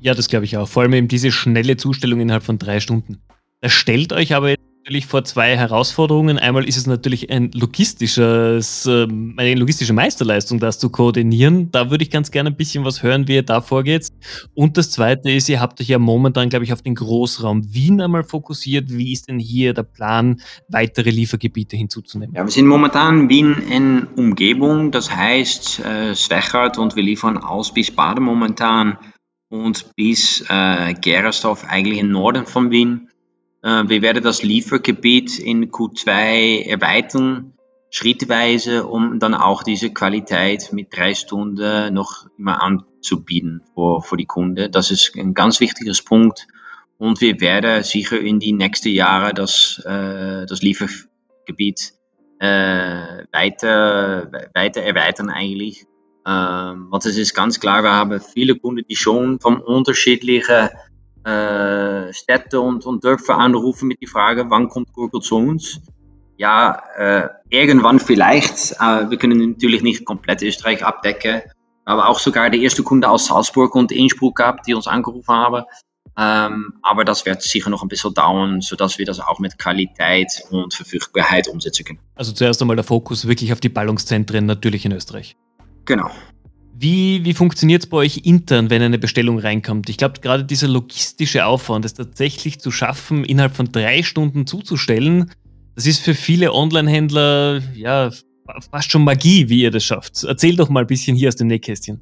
Ja, 0.00 0.14
das 0.14 0.28
glaube 0.28 0.44
ich 0.44 0.56
auch. 0.56 0.68
Vor 0.68 0.82
allem 0.82 0.92
eben 0.92 1.08
diese 1.08 1.32
schnelle 1.32 1.76
Zustellung 1.76 2.20
innerhalb 2.20 2.44
von 2.44 2.58
drei 2.58 2.80
Stunden. 2.80 3.18
Das 3.60 3.72
stellt 3.72 4.12
euch 4.12 4.34
aber 4.34 4.54
natürlich 4.88 5.06
vor 5.06 5.22
zwei 5.24 5.54
Herausforderungen. 5.54 6.38
Einmal 6.38 6.66
ist 6.66 6.78
es 6.78 6.86
natürlich 6.86 7.30
ein 7.30 7.50
logistisches, 7.52 8.86
ähm, 8.86 9.34
eine 9.36 9.54
logistische 9.56 9.92
Meisterleistung, 9.92 10.60
das 10.60 10.78
zu 10.78 10.88
koordinieren. 10.88 11.70
Da 11.72 11.90
würde 11.90 12.04
ich 12.04 12.10
ganz 12.10 12.30
gerne 12.30 12.50
ein 12.50 12.56
bisschen 12.56 12.86
was 12.86 13.02
hören, 13.02 13.28
wie 13.28 13.34
ihr 13.34 13.42
da 13.42 13.60
vorgeht. 13.60 14.08
Und 14.54 14.78
das 14.78 14.90
zweite 14.90 15.30
ist, 15.30 15.48
ihr 15.50 15.60
habt 15.60 15.80
euch 15.80 15.88
ja 15.88 15.98
momentan, 15.98 16.48
glaube 16.48 16.64
ich, 16.64 16.72
auf 16.72 16.80
den 16.80 16.94
Großraum 16.94 17.74
Wien 17.74 18.00
einmal 18.00 18.24
fokussiert. 18.24 18.90
Wie 18.90 19.12
ist 19.12 19.28
denn 19.28 19.38
hier 19.38 19.74
der 19.74 19.82
Plan, 19.82 20.40
weitere 20.68 21.10
Liefergebiete 21.10 21.76
hinzuzunehmen? 21.76 22.34
Ja, 22.34 22.44
wir 22.44 22.50
sind 22.50 22.66
momentan 22.66 23.28
Wien 23.28 23.56
in 23.70 24.06
Umgebung, 24.16 24.90
das 24.90 25.14
heißt 25.14 25.80
äh, 25.80 26.14
Schwächert 26.14 26.78
und 26.78 26.96
wir 26.96 27.02
liefern 27.02 27.36
aus 27.36 27.74
bis 27.74 27.90
Baden 27.90 28.24
momentan 28.24 28.96
und 29.48 29.94
bis 29.96 30.44
äh, 30.48 30.94
Gerersdorf 30.94 31.64
eigentlich 31.64 31.98
im 31.98 32.10
Norden 32.10 32.46
von 32.46 32.70
Wien. 32.70 33.08
Äh, 33.62 33.84
wir 33.88 34.02
werden 34.02 34.22
das 34.22 34.42
Liefergebiet 34.42 35.38
in 35.38 35.70
Q2 35.70 36.66
erweitern, 36.66 37.54
schrittweise, 37.90 38.86
um 38.86 39.18
dann 39.18 39.34
auch 39.34 39.62
diese 39.62 39.90
Qualität 39.90 40.72
mit 40.72 40.94
drei 40.94 41.14
Stunden 41.14 41.94
noch 41.94 42.26
immer 42.36 42.62
anzubieten 42.62 43.62
für, 43.74 44.02
für 44.02 44.16
die 44.16 44.26
Kunden. 44.26 44.70
Das 44.70 44.90
ist 44.90 45.16
ein 45.16 45.34
ganz 45.34 45.60
wichtiges 45.60 46.02
Punkt. 46.02 46.46
Und 46.98 47.20
wir 47.20 47.40
werden 47.40 47.84
sicher 47.84 48.20
in 48.20 48.40
die 48.40 48.52
nächsten 48.52 48.90
Jahre 48.90 49.32
das, 49.32 49.80
äh, 49.86 50.46
das 50.46 50.62
Liefergebiet 50.62 51.94
äh, 52.40 53.24
weiter, 53.32 54.30
weiter 54.54 54.82
erweitern 54.82 55.30
eigentlich. 55.30 55.86
Ähm, 56.28 56.88
want 56.90 57.06
es 57.06 57.16
ist 57.16 57.34
ganz 57.34 57.58
klar, 57.58 57.82
wir 57.82 57.92
haben 57.92 58.20
viele 58.20 58.54
Kunden, 58.54 58.84
die 58.86 58.96
schon 58.96 59.40
von 59.40 59.62
unterschiedlichen 59.62 60.68
äh, 61.24 62.12
Städten 62.12 62.56
und, 62.56 62.84
und 62.84 63.02
Dörfern 63.02 63.40
anrufen 63.40 63.88
mit 63.88 64.02
der 64.02 64.08
Frage, 64.08 64.44
wann 64.50 64.68
kommt 64.68 64.92
Google 64.92 65.22
zu 65.22 65.36
uns? 65.36 65.80
Ja, 66.36 66.82
äh, 66.98 67.28
irgendwann 67.48 67.98
vielleicht. 67.98 68.72
Äh, 68.72 69.08
wir 69.08 69.16
können 69.16 69.52
natürlich 69.52 69.82
nicht 69.82 70.04
komplett 70.04 70.42
Österreich 70.42 70.84
abdecken, 70.84 71.40
aber 71.86 72.08
auch 72.08 72.18
sogar 72.18 72.50
der 72.50 72.60
erste 72.60 72.82
Kunde 72.82 73.08
aus 73.08 73.26
Salzburg 73.26 73.74
und 73.74 73.90
Innsbruck 73.90 74.36
gehabt, 74.36 74.66
die 74.66 74.74
uns 74.74 74.86
angerufen 74.86 75.34
haben. 75.34 75.64
Ähm, 76.18 76.74
aber 76.82 77.04
das 77.04 77.24
wird 77.24 77.40
sicher 77.40 77.70
noch 77.70 77.82
ein 77.82 77.88
bisschen 77.88 78.12
dauern, 78.12 78.60
sodass 78.60 78.98
wir 78.98 79.06
das 79.06 79.18
auch 79.20 79.38
mit 79.38 79.58
Qualität 79.58 80.42
und 80.50 80.74
Verfügbarkeit 80.74 81.48
umsetzen 81.48 81.86
können. 81.86 82.00
Also 82.16 82.32
zuerst 82.32 82.60
einmal 82.60 82.76
der 82.76 82.84
Fokus 82.84 83.26
wirklich 83.26 83.52
auf 83.52 83.60
die 83.60 83.68
Ballungszentren 83.70 84.44
natürlich 84.44 84.84
in 84.84 84.92
Österreich. 84.92 85.36
Genau. 85.88 86.10
Wie, 86.74 87.24
wie 87.24 87.32
funktioniert 87.34 87.82
es 87.82 87.88
bei 87.88 87.96
euch 87.96 88.18
intern, 88.24 88.68
wenn 88.70 88.82
eine 88.82 88.98
Bestellung 88.98 89.38
reinkommt? 89.38 89.88
Ich 89.88 89.96
glaube, 89.96 90.20
gerade 90.20 90.44
dieser 90.44 90.68
logistische 90.68 91.46
Aufwand, 91.46 91.84
das 91.84 91.94
tatsächlich 91.94 92.60
zu 92.60 92.70
schaffen, 92.70 93.24
innerhalb 93.24 93.56
von 93.56 93.72
drei 93.72 94.02
Stunden 94.02 94.46
zuzustellen, 94.46 95.32
das 95.74 95.86
ist 95.86 96.00
für 96.00 96.14
viele 96.14 96.52
Online-Händler 96.52 97.62
ja 97.74 98.10
fast 98.70 98.90
schon 98.90 99.02
Magie, 99.02 99.48
wie 99.48 99.62
ihr 99.62 99.70
das 99.70 99.82
schafft. 99.82 100.22
Erzähl 100.24 100.56
doch 100.56 100.68
mal 100.68 100.80
ein 100.80 100.86
bisschen 100.86 101.16
hier 101.16 101.28
aus 101.28 101.36
dem 101.36 101.48
Nähkästchen. 101.48 102.00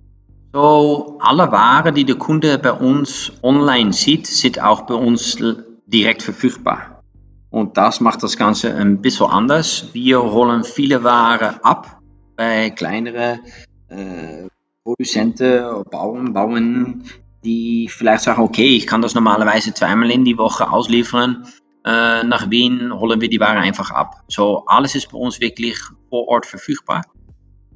So, 0.53 1.17
alle 1.21 1.51
Ware, 1.53 1.93
die 1.93 2.05
der 2.05 2.17
Kunde 2.17 2.59
bei 2.59 2.73
uns 2.73 3.33
online 3.43 3.93
sieht, 3.93 4.27
sind 4.27 4.61
auch 4.61 4.83
bei 4.83 4.95
uns 4.95 5.39
direkt 5.87 6.23
verfügbar. 6.23 7.03
Und 7.51 7.77
das 7.77 8.01
macht 8.01 8.23
das 8.23 8.37
Ganze 8.37 8.75
ein 8.75 9.01
bisschen 9.01 9.27
anders. 9.27 9.91
Wir 9.93 10.23
holen 10.23 10.65
viele 10.65 11.05
Ware 11.05 11.65
ab 11.65 11.97
bei 12.37 12.71
kleineren 12.71 13.41
äh, 13.89 14.49
Produzenten, 14.85 15.85
Bauern, 15.91 16.33
Bauern, 16.33 17.05
die 17.45 17.89
vielleicht 17.89 18.25
sagen, 18.25 18.43
okay, 18.43 18.77
ich 18.77 18.87
kann 18.87 19.03
das 19.03 19.15
normalerweise 19.15 19.75
zweimal 19.75 20.11
in 20.11 20.25
die 20.25 20.39
Woche 20.39 20.71
ausliefern. 20.71 21.47
Äh, 21.85 22.25
nach 22.25 22.51
Wien 22.51 22.93
holen 22.93 23.21
wir 23.21 23.29
die 23.29 23.41
Ware 23.41 23.59
einfach 23.59 23.91
ab. 23.91 24.25
So, 24.29 24.65
alles 24.67 24.95
ist 24.95 25.11
bei 25.11 25.19
uns 25.19 25.41
wirklich 25.41 25.79
vor 26.09 26.29
Ort 26.29 26.47
verfügbar. 26.47 27.03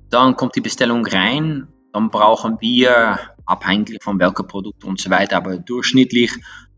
Dann 0.08 0.36
kommt 0.36 0.56
die 0.56 0.60
Bestellung 0.60 1.06
rein, 1.06 1.68
dann 1.92 2.10
brauchen 2.10 2.56
wir, 2.60 3.18
abhängig 3.46 4.02
von 4.02 4.18
welchem 4.18 4.46
Produkt 4.46 4.84
und 4.84 5.00
so 5.00 5.10
weiter, 5.10 5.36
aber 5.36 5.58
durchschnittlich 5.58 6.32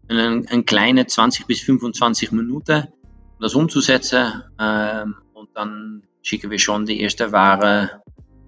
eine, 0.08 0.42
eine 0.48 0.62
kleine 0.64 1.06
20 1.06 1.46
bis 1.46 1.60
25 1.60 2.32
Minuten, 2.32 2.88
um 3.36 3.40
das 3.40 3.54
umzusetzen. 3.54 4.42
Ähm, 4.58 5.14
und 5.32 5.50
dann 5.54 6.02
schicken 6.22 6.50
wir 6.50 6.58
schon 6.58 6.86
die 6.86 7.00
erste 7.00 7.32
Ware 7.32 8.01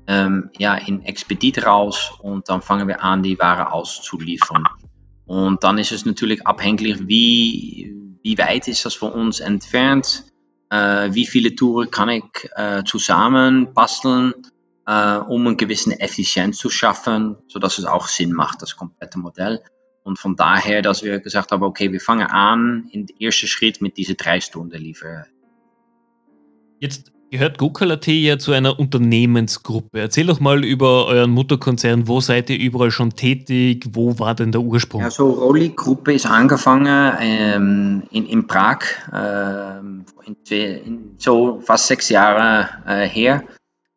ähm, 0.06 0.50
ja, 0.58 0.74
in 0.74 1.02
Expedit 1.02 1.64
raus 1.64 2.12
und 2.20 2.48
dann 2.48 2.62
fangen 2.62 2.88
wir 2.88 3.02
an, 3.02 3.22
die 3.22 3.38
Ware 3.38 3.72
auszuliefern. 3.72 4.64
Und 5.26 5.64
dann 5.64 5.78
ist 5.78 5.92
es 5.92 6.04
natürlich 6.04 6.46
abhängig, 6.46 7.08
wie, 7.08 7.94
wie 8.22 8.38
weit 8.38 8.68
ist 8.68 8.84
das 8.84 8.94
von 8.94 9.12
uns 9.12 9.40
entfernt, 9.40 10.24
äh, 10.70 11.08
wie 11.12 11.26
viele 11.26 11.54
Touren 11.54 11.90
kann 11.90 12.08
ich 12.10 12.24
äh, 12.56 12.84
zusammen 12.84 13.72
basteln, 13.72 14.34
äh, 14.86 15.16
um 15.16 15.46
eine 15.46 15.56
gewisse 15.56 15.98
Effizienz 15.98 16.58
zu 16.58 16.68
schaffen, 16.68 17.36
sodass 17.48 17.78
es 17.78 17.86
auch 17.86 18.08
Sinn 18.08 18.32
macht, 18.32 18.60
das 18.60 18.76
komplette 18.76 19.18
Modell. 19.18 19.62
Und 20.02 20.18
von 20.18 20.36
daher, 20.36 20.82
dass 20.82 21.02
wir 21.02 21.18
gesagt 21.20 21.50
haben, 21.50 21.62
okay, 21.62 21.90
wir 21.90 22.00
fangen 22.00 22.26
an, 22.26 22.90
den 22.92 23.08
ersten 23.18 23.46
Schritt 23.46 23.80
mit 23.80 23.96
diese 23.96 24.14
drei 24.14 24.40
Stunden 24.40 24.78
Liefer. 24.78 25.26
Jetzt 26.78 27.10
gehört 27.34 27.58
GoKalat 27.58 28.06
ja 28.06 28.38
zu 28.38 28.52
einer 28.52 28.78
Unternehmensgruppe. 28.78 29.98
Erzähl 29.98 30.26
doch 30.26 30.38
mal 30.38 30.64
über 30.64 31.06
euren 31.06 31.32
Mutterkonzern. 31.32 32.06
Wo 32.06 32.20
seid 32.20 32.48
ihr 32.48 32.60
überall 32.60 32.92
schon 32.92 33.10
tätig? 33.10 33.86
Wo 33.90 34.20
war 34.20 34.36
denn 34.36 34.52
der 34.52 34.60
Ursprung? 34.60 35.00
Ja, 35.00 35.10
so 35.10 35.30
Rolli 35.30 35.70
Gruppe 35.70 36.12
ist 36.12 36.26
angefangen 36.26 37.12
ähm, 37.20 38.04
in, 38.12 38.26
in 38.26 38.46
Prag, 38.46 38.84
ähm, 39.12 40.04
in, 40.48 41.16
so 41.18 41.60
fast 41.60 41.88
sechs 41.88 42.08
Jahre 42.08 42.68
äh, 42.86 43.08
her. 43.08 43.42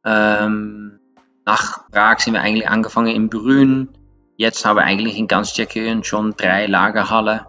Ähm, 0.03 1.00
nach 1.46 1.88
Prag 1.91 2.20
sind 2.20 2.34
wir 2.34 2.41
eigentlich 2.41 2.67
angefangen 2.67 3.15
in 3.15 3.29
Brünn. 3.29 3.89
Jetzt 4.36 4.65
haben 4.65 4.77
wir 4.77 4.84
eigentlich 4.84 5.15
in 5.15 5.27
ganz 5.27 5.53
Tschechien 5.53 6.03
schon 6.03 6.34
drei 6.38 6.65
Lagerhallen. 6.65 7.41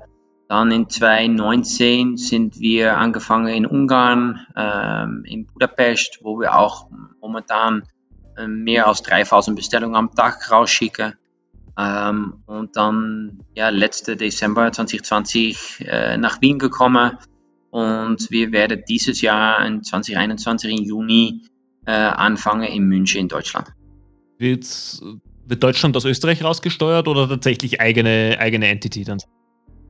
Dann 0.48 0.70
in 0.70 0.88
2019 0.88 2.16
sind 2.16 2.58
wir 2.58 2.96
angefangen 2.96 3.48
in 3.48 3.66
Ungarn, 3.66 4.46
ähm, 4.56 5.22
in 5.26 5.46
Budapest, 5.46 6.20
wo 6.22 6.40
wir 6.40 6.58
auch 6.58 6.88
momentan 7.20 7.82
äh, 8.38 8.46
mehr 8.46 8.86
als 8.86 9.02
3000 9.02 9.54
Bestellungen 9.56 9.94
am 9.94 10.14
Tag 10.14 10.50
rausschicken. 10.50 11.14
Ähm, 11.78 12.42
und 12.46 12.76
dann, 12.76 13.44
ja, 13.54 13.68
letzte 13.68 14.16
Dezember 14.16 14.72
2020 14.72 15.84
äh, 15.86 16.16
nach 16.16 16.40
Wien 16.40 16.58
gekommen. 16.58 17.18
Und 17.70 18.30
wir 18.30 18.50
werden 18.50 18.82
dieses 18.88 19.20
Jahr 19.20 19.64
in 19.66 19.84
2021 19.84 20.78
im 20.78 20.84
Juni 20.84 21.42
äh, 21.84 21.92
anfangen 21.92 22.64
in 22.64 22.84
München 22.84 23.20
in 23.20 23.28
Deutschland. 23.28 23.68
Wird, 24.38 24.66
wird 25.46 25.62
Deutschland 25.62 25.94
aus 25.94 26.06
Österreich 26.06 26.42
rausgesteuert 26.42 27.06
oder 27.06 27.28
tatsächlich 27.28 27.82
eigene, 27.82 28.38
eigene 28.40 28.68
Entity 28.68 29.04
dann? 29.04 29.18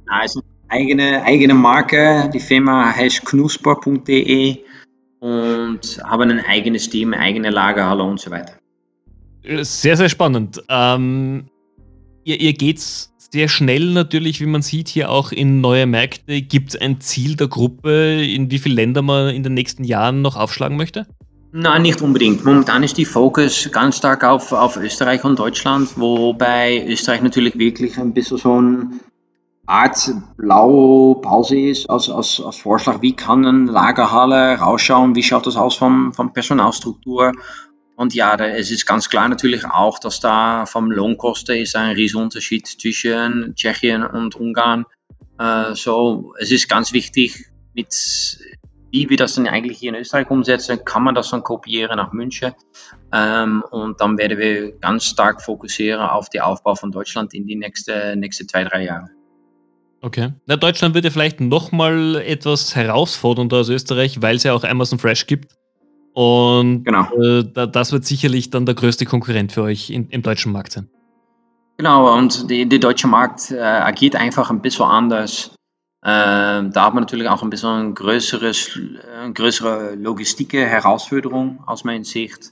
Also 0.08 0.42
eigene, 0.68 1.22
eigene 1.22 1.54
Marke. 1.54 2.30
Die 2.32 2.40
Firma 2.40 2.94
heißt 2.94 3.24
knusper.de 3.24 4.58
und 5.20 6.00
haben 6.04 6.30
ein 6.30 6.40
eigenes 6.40 6.88
Team, 6.88 7.12
eigene 7.14 7.50
Lagerhalle 7.50 8.02
und 8.02 8.20
so 8.20 8.30
weiter. 8.30 8.54
Sehr, 9.44 9.96
sehr 9.96 10.08
spannend. 10.08 10.62
Ähm, 10.68 11.46
ihr, 12.24 12.40
ihr 12.40 12.52
geht's 12.52 13.12
sehr 13.30 13.48
schnell 13.48 13.92
natürlich, 13.92 14.40
wie 14.40 14.46
man 14.46 14.62
sieht, 14.62 14.88
hier 14.88 15.10
auch 15.10 15.32
in 15.32 15.60
neue 15.60 15.86
Märkte. 15.86 16.40
Gibt 16.42 16.70
es 16.70 16.80
ein 16.80 17.00
Ziel 17.00 17.36
der 17.36 17.48
Gruppe, 17.48 18.24
in 18.24 18.50
wie 18.50 18.58
viele 18.58 18.76
Länder 18.76 19.02
man 19.02 19.34
in 19.34 19.42
den 19.42 19.54
nächsten 19.54 19.84
Jahren 19.84 20.22
noch 20.22 20.36
aufschlagen 20.36 20.76
möchte? 20.76 21.06
Nein, 21.52 21.82
nicht 21.82 22.02
unbedingt. 22.02 22.44
Momentan 22.44 22.82
ist 22.82 22.98
die 22.98 23.06
Fokus 23.06 23.70
ganz 23.72 23.96
stark 23.96 24.22
auf, 24.22 24.52
auf 24.52 24.76
Österreich 24.76 25.24
und 25.24 25.38
Deutschland, 25.38 25.88
wobei 25.96 26.84
Österreich 26.86 27.22
natürlich 27.22 27.58
wirklich 27.58 27.98
ein 27.98 28.12
bisschen 28.12 28.36
so 28.36 28.60
ein 28.60 29.00
Art 29.68 30.10
Blaupause 30.38 31.58
ist 31.58 31.90
als, 31.90 32.08
als, 32.08 32.40
als 32.40 32.56
Vorschlag, 32.56 33.02
wie 33.02 33.14
kann 33.14 33.44
eine 33.44 33.70
Lagerhalle 33.70 34.58
rausschauen, 34.58 35.14
wie 35.14 35.22
schaut 35.22 35.46
das 35.46 35.56
aus 35.56 35.76
vom, 35.76 36.14
vom 36.14 36.32
Personalstruktur. 36.32 37.32
Und 37.94 38.14
ja, 38.14 38.34
es 38.37 38.70
ist 38.70 38.87
ganz 38.87 39.10
klar 39.10 39.28
natürlich 39.28 39.66
auch, 39.66 39.98
dass 39.98 40.20
da 40.20 40.64
vom 40.64 40.90
Lohnkosten 40.90 41.58
ist 41.58 41.76
ein 41.76 41.94
Riesenunterschied 41.94 42.66
zwischen 42.66 43.54
Tschechien 43.56 44.04
und 44.04 44.37
Ungarn. 44.37 44.87
Äh, 45.38 45.75
so, 45.75 46.32
es 46.38 46.50
ist 46.50 46.70
ganz 46.70 46.94
wichtig, 46.94 47.50
mit 47.75 47.92
wie 48.90 49.10
wir 49.10 49.18
das 49.18 49.34
dann 49.34 49.46
eigentlich 49.46 49.76
hier 49.80 49.90
in 49.90 50.00
Österreich 50.00 50.30
umsetzen, 50.30 50.82
kann 50.82 51.02
man 51.02 51.14
das 51.14 51.28
dann 51.28 51.42
kopieren 51.42 51.98
nach 51.98 52.12
München. 52.12 52.54
Ähm, 53.12 53.62
und 53.70 54.00
dann 54.00 54.16
werden 54.16 54.38
wir 54.38 54.72
ganz 54.78 55.04
stark 55.04 55.42
fokussieren 55.42 56.00
auf 56.00 56.30
den 56.30 56.40
Aufbau 56.40 56.75
von 56.75 56.90
Deutschland 56.90 57.34
in 57.34 57.46
die 57.46 57.56
nächsten 57.56 58.18
nächste 58.18 58.46
zwei, 58.46 58.64
drei 58.64 58.84
Jahre. 58.84 59.17
Okay. 60.00 60.32
Na, 60.46 60.56
Deutschland 60.56 60.94
wird 60.94 61.04
ja 61.04 61.10
vielleicht 61.10 61.40
nochmal 61.40 62.16
etwas 62.16 62.76
herausfordernder 62.76 63.58
als 63.58 63.68
Österreich, 63.68 64.22
weil 64.22 64.36
es 64.36 64.44
ja 64.44 64.54
auch 64.54 64.64
Amazon 64.64 64.98
Fresh 64.98 65.26
gibt. 65.26 65.54
Und 66.14 66.84
genau. 66.84 67.08
äh, 67.20 67.44
das 67.44 67.92
wird 67.92 68.04
sicherlich 68.04 68.50
dann 68.50 68.66
der 68.66 68.74
größte 68.74 69.04
Konkurrent 69.04 69.52
für 69.52 69.62
euch 69.62 69.90
in, 69.90 70.08
im 70.10 70.22
deutschen 70.22 70.52
Markt 70.52 70.72
sein. 70.72 70.88
Genau, 71.76 72.16
und 72.16 72.50
der 72.50 72.66
deutsche 72.66 73.06
Markt 73.06 73.52
äh, 73.52 73.60
agiert 73.60 74.16
einfach 74.16 74.50
ein 74.50 74.60
bisschen 74.60 74.86
anders. 74.86 75.52
Ähm, 76.04 76.72
da 76.72 76.86
hat 76.86 76.94
man 76.94 77.02
natürlich 77.02 77.28
auch 77.28 77.42
ein 77.42 77.50
bisschen 77.50 77.70
ein 77.70 77.94
größeres, 77.94 78.78
eine 79.20 79.32
größere 79.32 79.94
Logistik-Herausforderung 79.94 81.62
aus 81.66 81.84
meiner 81.84 82.04
Sicht. 82.04 82.50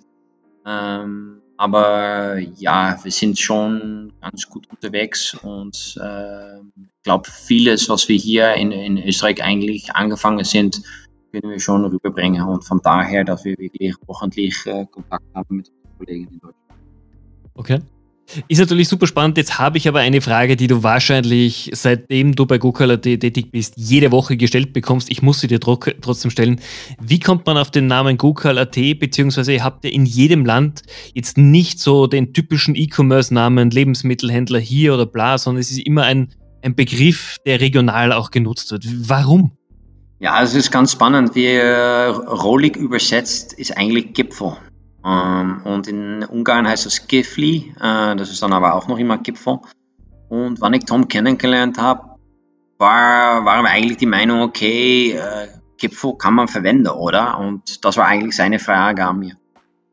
Ähm, 0.65 1.36
aber 1.57 2.39
ja, 2.39 2.99
wir 3.03 3.13
sind 3.13 3.39
schon 3.39 4.13
ganz 4.21 4.49
gut 4.49 4.69
unterwegs 4.71 5.35
und 5.35 5.99
äh, 6.01 6.59
ich 6.59 7.03
glaube, 7.03 7.31
vieles, 7.31 7.89
was 7.89 8.09
wir 8.09 8.17
hier 8.17 8.55
in, 8.55 8.73
in 8.73 8.99
Österreich 8.99 9.43
eigentlich 9.43 9.95
angefangen 9.95 10.45
sind, 10.45 10.83
können 11.33 11.53
wir 11.53 11.61
schon 11.61 11.85
rüberbringen. 11.85 12.43
Und 12.43 12.65
von 12.65 12.81
daher, 12.83 13.25
dass 13.25 13.45
wir 13.45 13.57
wirklich 13.59 13.95
wochentlich 14.07 14.67
äh, 14.67 14.87
Kontakt 14.87 15.25
haben 15.35 15.57
mit 15.57 15.69
unseren 15.69 15.99
Kollegen 15.99 16.25
in 16.33 16.41
Deutschland. 16.41 16.81
Okay. 17.55 17.81
Ist 18.49 18.59
natürlich 18.59 18.89
super 18.89 19.07
spannend. 19.07 19.37
Jetzt 19.37 19.59
habe 19.59 19.79
ich 19.79 19.89
aber 19.89 20.01
eine 20.01 20.21
Frage, 20.21 20.57
die 20.57 20.67
du 20.67 20.83
wahrscheinlich, 20.83 21.71
seitdem 21.75 22.35
du 22.35 22.47
bei 22.47 22.59
Google 22.59 23.01
tätig 23.01 23.51
bist, 23.51 23.75
jede 23.77 24.11
Woche 24.13 24.37
gestellt 24.37 24.73
bekommst. 24.73 25.11
Ich 25.11 25.23
muss 25.23 25.41
sie 25.41 25.47
dir 25.47 25.61
trotzdem 25.61 26.31
stellen. 26.31 26.61
Wie 27.01 27.21
kommt 27.21 27.47
man 27.47 27.57
auf 27.57 27.71
den 27.71 27.87
Namen 27.87 28.19
Google.at, 28.19 28.77
beziehungsweise 28.99 29.63
habt 29.63 29.85
ihr 29.85 29.93
in 29.93 30.07
jedem 30.07 30.45
Land 30.45 30.83
jetzt 31.15 31.39
nicht 31.39 31.79
so 31.79 32.07
den 32.07 32.33
typischen 32.33 32.75
E-Commerce-Namen, 32.75 33.71
Lebensmittelhändler 33.71 34.59
hier 34.59 34.95
oder 34.95 35.07
bla, 35.07 35.39
sondern 35.39 35.61
es 35.61 35.71
ist 35.71 35.81
immer 35.81 36.03
ein, 36.03 36.35
ein 36.63 36.75
Begriff, 36.75 37.37
der 37.47 37.61
regional 37.61 38.13
auch 38.13 38.31
genutzt 38.31 38.73
wird. 38.73 38.85
Warum? 39.09 39.53
Ja, 40.19 40.43
es 40.43 40.55
ist 40.55 40.71
ganz 40.71 40.93
spannend. 40.93 41.35
Wie 41.35 41.47
äh, 41.47 42.07
Rolig 42.07 42.77
übersetzt 42.77 43.53
ist 43.53 43.77
eigentlich 43.77 44.15
Gipfel. 44.15 44.57
Ähm, 45.07 45.61
und 45.65 45.87
in 45.87 46.25
Ungarn 46.25 46.67
heißt 46.67 46.87
es 46.87 47.07
Gifli, 47.07 47.73
äh, 47.81 48.17
das 48.17 48.31
ist 48.31 48.43
dann 48.43 48.53
aber 48.53 48.75
auch 48.75 48.89
noch 48.89 48.99
immer 48.99 49.19
Gipfel. 49.19 49.61
Und 50.29 50.61
wann 50.61 50.75
ich 50.75 50.85
Tom 50.85 51.07
kennengelernt 51.07 51.79
habe, 51.79 52.17
war, 52.79 53.45
war 53.45 53.65
eigentlich 53.65 53.99
die 53.99 54.07
Meinung, 54.07 54.43
okay, 54.43 55.13
äh, 55.13 55.49
Gipfel 55.79 56.17
kann 56.17 56.35
man 56.35 56.49
verwenden, 56.49 56.89
oder? 56.89 57.39
Und 57.39 57.85
das 57.85 57.97
war 57.97 58.07
eigentlich 58.07 58.35
seine 58.35 58.59
Frage 58.59 59.05
an 59.05 59.21
mir. 59.21 59.37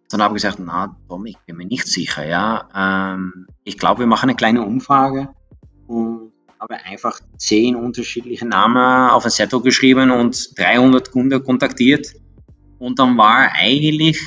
Dann 0.10 0.22
habe 0.22 0.36
ich 0.36 0.44
gesagt, 0.44 0.60
na 0.60 0.96
Tom, 1.08 1.26
ich 1.26 1.38
bin 1.46 1.58
mir 1.58 1.66
nicht 1.66 1.88
sicher, 1.88 2.26
ja. 2.26 2.68
Ähm, 2.76 3.48
ich 3.64 3.78
glaube, 3.78 4.00
wir 4.00 4.08
machen 4.08 4.30
eine 4.30 4.36
kleine 4.36 4.64
Umfrage 4.64 5.30
und 5.88 6.32
habe 6.60 6.76
einfach 6.86 7.20
zehn 7.38 7.76
unterschiedliche 7.76 8.48
Namen 8.48 9.10
auf 9.12 9.26
ein 9.26 9.32
Zettel 9.32 9.62
geschrieben 9.62 10.10
und 10.10 10.58
300 10.58 11.12
Kunden 11.12 11.44
kontaktiert. 11.44 12.08
Und 12.80 13.00
dann 13.00 13.18
war 13.18 13.52
eigentlich 13.54 14.22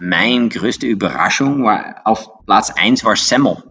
meine 0.00 0.48
größte 0.48 0.86
Überraschung 0.86 1.64
war 1.64 2.02
auf 2.04 2.44
Platz 2.46 2.70
1 2.70 3.04
war 3.04 3.16
Semmel. 3.16 3.62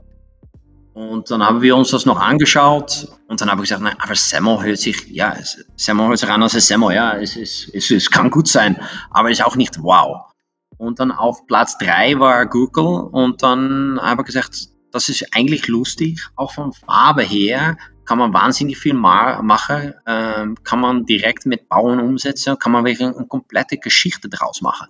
Und 0.94 1.32
dann 1.32 1.44
haben 1.44 1.62
wir 1.62 1.76
uns 1.76 1.90
das 1.90 2.06
noch 2.06 2.20
angeschaut 2.20 3.08
und 3.28 3.42
dann 3.42 3.50
habe 3.50 3.64
ich 3.64 3.70
gesagt, 3.70 3.82
nein, 3.82 3.96
aber 4.00 4.16
Semmel 4.16 4.62
hört 4.62 4.78
sich, 4.78 5.08
ja, 5.08 5.36
Semmel 5.76 6.08
hört 6.08 6.20
sich 6.20 6.30
an 6.30 6.44
als 6.44 6.54
Semmel, 6.54 6.94
ja, 6.94 7.14
es, 7.14 7.36
ist, 7.36 7.74
es, 7.74 7.90
es 7.90 8.12
kann 8.12 8.30
gut 8.30 8.48
sein, 8.48 8.80
aber 9.10 9.32
ist 9.32 9.44
auch 9.44 9.56
nicht 9.56 9.82
wow. 9.82 10.32
Und 10.78 11.00
dann 11.00 11.12
auf 11.12 11.48
Platz 11.48 11.78
3 11.80 12.20
war 12.20 12.46
Google 12.46 13.10
und 13.12 13.42
dann 13.42 14.00
habe 14.02 14.22
ich 14.22 14.28
gesagt, 14.28 14.68
das 14.92 15.10
ist 15.10 15.36
eigentlich 15.36 15.68
lustig, 15.68 16.30
auch 16.36 16.52
von 16.52 16.74
Farbe 16.74 17.24
her 17.24 17.78
kann 18.06 18.20
man 18.20 18.34
wahnsinnig 18.34 18.78
viel 18.78 18.94
machen, 18.94 19.94
ähm, 20.06 20.58
kann 20.64 20.80
man 20.80 21.06
direkt 21.06 21.48
mit 21.48 21.70
Bauern 21.70 22.00
umsetzen, 22.02 22.60
kann 22.60 22.72
man 22.72 22.86
wirklich 22.86 23.08
eine 23.08 23.26
komplette 23.28 23.78
Geschichte 23.78 24.30
draus 24.30 24.62
machen. 24.62 24.90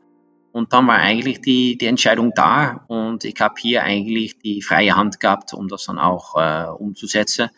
Und 0.53 0.72
dann 0.72 0.88
war 0.88 0.98
eigentlich 0.98 1.41
die, 1.41 1.79
die 1.79 1.88
Entscheidung 1.88 2.31
da 2.36 2.86
und 2.88 3.25
ich 3.25 3.41
habe 3.41 3.55
hier 3.57 3.83
eigentlich 3.83 4.38
die 4.38 4.62
freie 4.62 4.95
Hand 4.95 5.19
gehabt, 5.19 5.51
um 5.53 5.67
das 5.67 5.86
dann 5.86 5.98
auch 5.98 6.36
äh, 6.38 6.67
umzusetzen. 6.69 7.50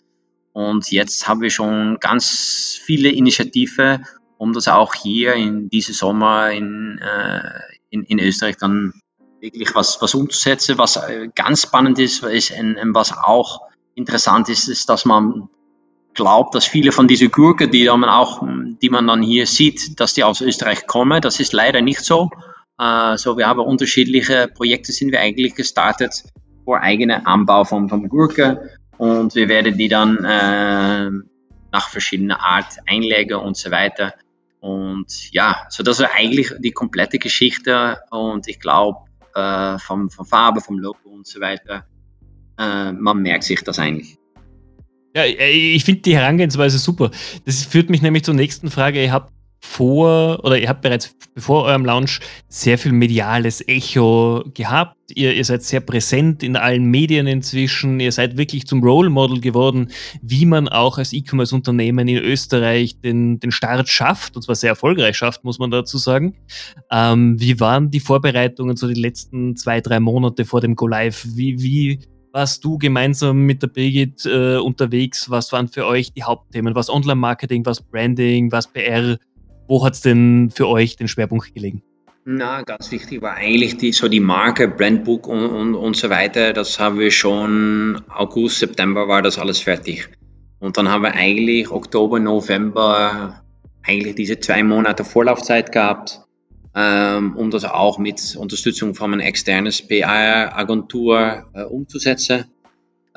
Und 0.53 0.89
jetzt 0.89 1.27
haben 1.27 1.41
wir 1.41 1.49
schon 1.49 1.97
ganz 1.99 2.79
viele 2.81 3.09
Initiativen, 3.09 4.05
um 4.37 4.53
das 4.53 4.69
auch 4.69 4.95
hier 4.95 5.33
in 5.33 5.69
diesem 5.69 5.93
Sommer 5.93 6.51
in, 6.51 6.97
äh, 6.99 7.59
in, 7.89 8.03
in 8.03 8.19
Österreich 8.19 8.55
dann 8.55 8.93
wirklich 9.41 9.75
was, 9.75 10.01
was 10.01 10.15
umzusetzen. 10.15 10.77
Was 10.77 10.95
äh, 10.95 11.27
ganz 11.35 11.63
spannend 11.63 11.99
ist, 11.99 12.23
ist 12.23 12.57
und, 12.57 12.77
und 12.77 12.95
was 12.95 13.11
auch 13.11 13.59
interessant 13.95 14.47
ist, 14.47 14.69
ist, 14.69 14.87
dass 14.87 15.03
man 15.03 15.49
glaubt, 16.13 16.55
dass 16.55 16.63
viele 16.63 16.93
von 16.93 17.09
diesen 17.09 17.29
Gurken, 17.29 17.71
die 17.71 17.89
die 18.81 18.89
man 18.89 19.07
dann 19.07 19.21
hier 19.21 19.47
sieht, 19.47 19.99
dass 19.99 20.13
die 20.13 20.23
aus 20.23 20.39
Österreich 20.39 20.87
kommen. 20.87 21.21
Das 21.21 21.41
ist 21.41 21.51
leider 21.51 21.81
nicht 21.81 21.99
so. 21.99 22.29
Uh, 22.79 23.15
so 23.15 23.37
wir 23.37 23.47
haben 23.47 23.61
unterschiedliche 23.61 24.49
Projekte 24.53 24.91
sind 24.91 25.11
wir 25.11 25.21
eigentlich 25.21 25.55
gestartet 25.55 26.23
für 26.65 26.81
eigene 26.81 27.25
Anbau 27.25 27.63
von, 27.63 27.87
von 27.87 28.09
Gurken 28.09 28.57
und 28.97 29.33
wir 29.35 29.47
werden 29.47 29.77
die 29.77 29.87
dann 29.87 30.17
äh, 30.25 31.09
nach 31.71 31.89
verschiedenen 31.89 32.31
Art 32.31 32.77
einlegen 32.85 33.37
und 33.37 33.55
so 33.55 33.71
weiter. 33.71 34.13
Und 34.59 35.31
ja, 35.31 35.67
so 35.69 35.83
das 35.83 35.99
ist 35.99 36.09
eigentlich 36.13 36.51
die 36.59 36.71
komplette 36.71 37.19
Geschichte 37.19 37.99
und 38.11 38.47
ich 38.47 38.59
glaube, 38.59 38.99
äh, 39.35 39.77
vom, 39.79 40.09
vom 40.09 40.25
Farbe, 40.25 40.61
vom 40.61 40.79
Logo 40.79 41.09
und 41.09 41.27
so 41.27 41.39
weiter, 41.39 41.85
äh, 42.57 42.91
man 42.91 43.21
merkt 43.21 43.43
sich 43.43 43.61
das 43.63 43.79
eigentlich. 43.79 44.17
Ja, 45.15 45.23
ich 45.23 45.85
finde 45.85 46.01
die 46.01 46.15
Herangehensweise 46.15 46.77
super. 46.77 47.09
Das 47.45 47.63
führt 47.63 47.89
mich 47.89 48.01
nämlich 48.01 48.23
zur 48.23 48.33
nächsten 48.33 48.69
Frage. 48.69 49.01
Ihr 49.01 49.13
habt 49.13 49.31
vor 49.75 50.39
oder 50.45 50.57
ihr 50.57 50.69
habt 50.69 50.81
bereits 50.81 51.13
bevor 51.33 51.65
eurem 51.65 51.83
Launch 51.83 52.21
sehr 52.47 52.77
viel 52.77 52.93
mediales 52.93 53.61
Echo 53.67 54.43
gehabt. 54.53 54.95
Ihr, 55.13 55.33
ihr 55.33 55.43
seid 55.43 55.63
sehr 55.63 55.81
präsent 55.81 56.43
in 56.43 56.55
allen 56.55 56.85
Medien 56.85 57.27
inzwischen. 57.27 57.99
Ihr 57.99 58.13
seid 58.13 58.37
wirklich 58.37 58.65
zum 58.67 58.81
Role 58.81 59.09
Model 59.09 59.41
geworden, 59.41 59.91
wie 60.21 60.45
man 60.45 60.69
auch 60.69 60.97
als 60.97 61.11
E-Commerce-Unternehmen 61.11 62.07
in 62.07 62.17
Österreich 62.17 63.01
den, 63.01 63.41
den 63.41 63.51
Start 63.51 63.89
schafft 63.89 64.37
und 64.37 64.43
zwar 64.43 64.55
sehr 64.55 64.69
erfolgreich 64.69 65.17
schafft, 65.17 65.43
muss 65.43 65.59
man 65.59 65.71
dazu 65.71 65.97
sagen. 65.97 66.35
Ähm, 66.89 67.35
wie 67.39 67.59
waren 67.59 67.91
die 67.91 67.99
Vorbereitungen 67.99 68.77
so 68.77 68.87
die 68.87 68.99
letzten 68.99 69.57
zwei, 69.57 69.81
drei 69.81 69.99
Monate 69.99 70.45
vor 70.45 70.61
dem 70.61 70.75
Go 70.75 70.87
Live? 70.87 71.27
Wie, 71.35 71.61
wie 71.61 71.99
warst 72.31 72.63
du 72.63 72.77
gemeinsam 72.77 73.41
mit 73.41 73.61
der 73.61 73.67
Birgit 73.67 74.25
äh, 74.25 74.55
unterwegs? 74.55 75.29
Was 75.29 75.51
waren 75.51 75.67
für 75.67 75.85
euch 75.85 76.13
die 76.13 76.23
Hauptthemen? 76.23 76.75
Was 76.75 76.89
Online-Marketing, 76.89 77.65
was 77.65 77.81
Branding, 77.81 78.51
was 78.53 78.67
PR? 78.71 79.17
Wo 79.67 79.83
hat 79.83 79.93
es 79.93 80.01
denn 80.01 80.51
für 80.53 80.67
euch 80.67 80.95
den 80.95 81.07
Schwerpunkt 81.07 81.53
gelegen? 81.53 81.81
Na, 82.27 82.63
ganz 82.63 82.91
wichtig 82.91 83.21
war 83.21 83.35
eigentlich 83.35 83.77
die, 83.77 83.91
so 83.91 84.07
die 84.07 84.19
Marke, 84.19 84.67
Brandbook 84.67 85.27
und, 85.27 85.45
und, 85.45 85.75
und 85.75 85.95
so 85.95 86.09
weiter. 86.09 86.53
Das 86.53 86.79
haben 86.79 86.97
wir 86.97 87.11
schon 87.11 88.01
August, 88.09 88.59
September 88.59 89.07
war 89.07 89.21
das 89.21 89.37
alles 89.37 89.59
fertig. 89.59 90.09
Und 90.59 90.77
dann 90.77 90.89
haben 90.89 91.03
wir 91.03 91.13
eigentlich 91.13 91.69
Oktober, 91.69 92.19
November 92.19 93.43
eigentlich 93.83 94.15
diese 94.15 94.39
zwei 94.39 94.63
Monate 94.63 95.03
Vorlaufzeit 95.03 95.71
gehabt, 95.71 96.21
ähm, 96.73 97.35
um 97.35 97.51
das 97.51 97.63
auch 97.63 97.99
mit 97.99 98.35
Unterstützung 98.35 98.95
von 98.95 99.13
einer 99.13 99.25
externen 99.25 99.71
PR-Agentur 99.87 101.45
äh, 101.53 101.63
umzusetzen. 101.63 102.45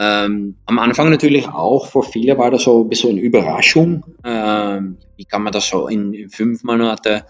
Ähm, 0.00 0.56
am 0.66 0.78
Anfang 0.78 1.10
natürlich 1.10 1.48
auch, 1.48 1.88
für 1.88 2.04
viele 2.04 2.38
war 2.38 2.52
das 2.52 2.62
so 2.62 2.84
ein 2.84 2.88
bisschen 2.88 3.10
eine 3.10 3.20
Überraschung. 3.20 4.04
Ähm, 4.24 4.98
wie 5.16 5.24
kann 5.24 5.42
man 5.42 5.52
das 5.52 5.68
so 5.68 5.88
in 5.88 6.30
fünf 6.30 6.62
Monaten 6.62 7.22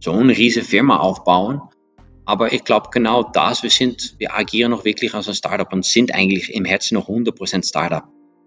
so 0.00 0.12
eine 0.12 0.36
riesige 0.36 0.66
Firma 0.66 0.98
aufbauen? 0.98 1.62
Aber 2.26 2.52
ich 2.52 2.62
glaube 2.64 2.90
genau 2.92 3.22
das, 3.22 3.62
wir 3.62 3.70
sind, 3.70 4.16
wir 4.18 4.36
agieren 4.36 4.70
noch 4.70 4.84
wirklich 4.84 5.14
als 5.14 5.28
ein 5.28 5.34
Startup 5.34 5.72
und 5.72 5.86
sind 5.86 6.14
eigentlich 6.14 6.54
im 6.54 6.66
Herzen 6.66 6.94
noch 6.94 7.08
100% 7.08 7.66
Startup. 7.66 8.04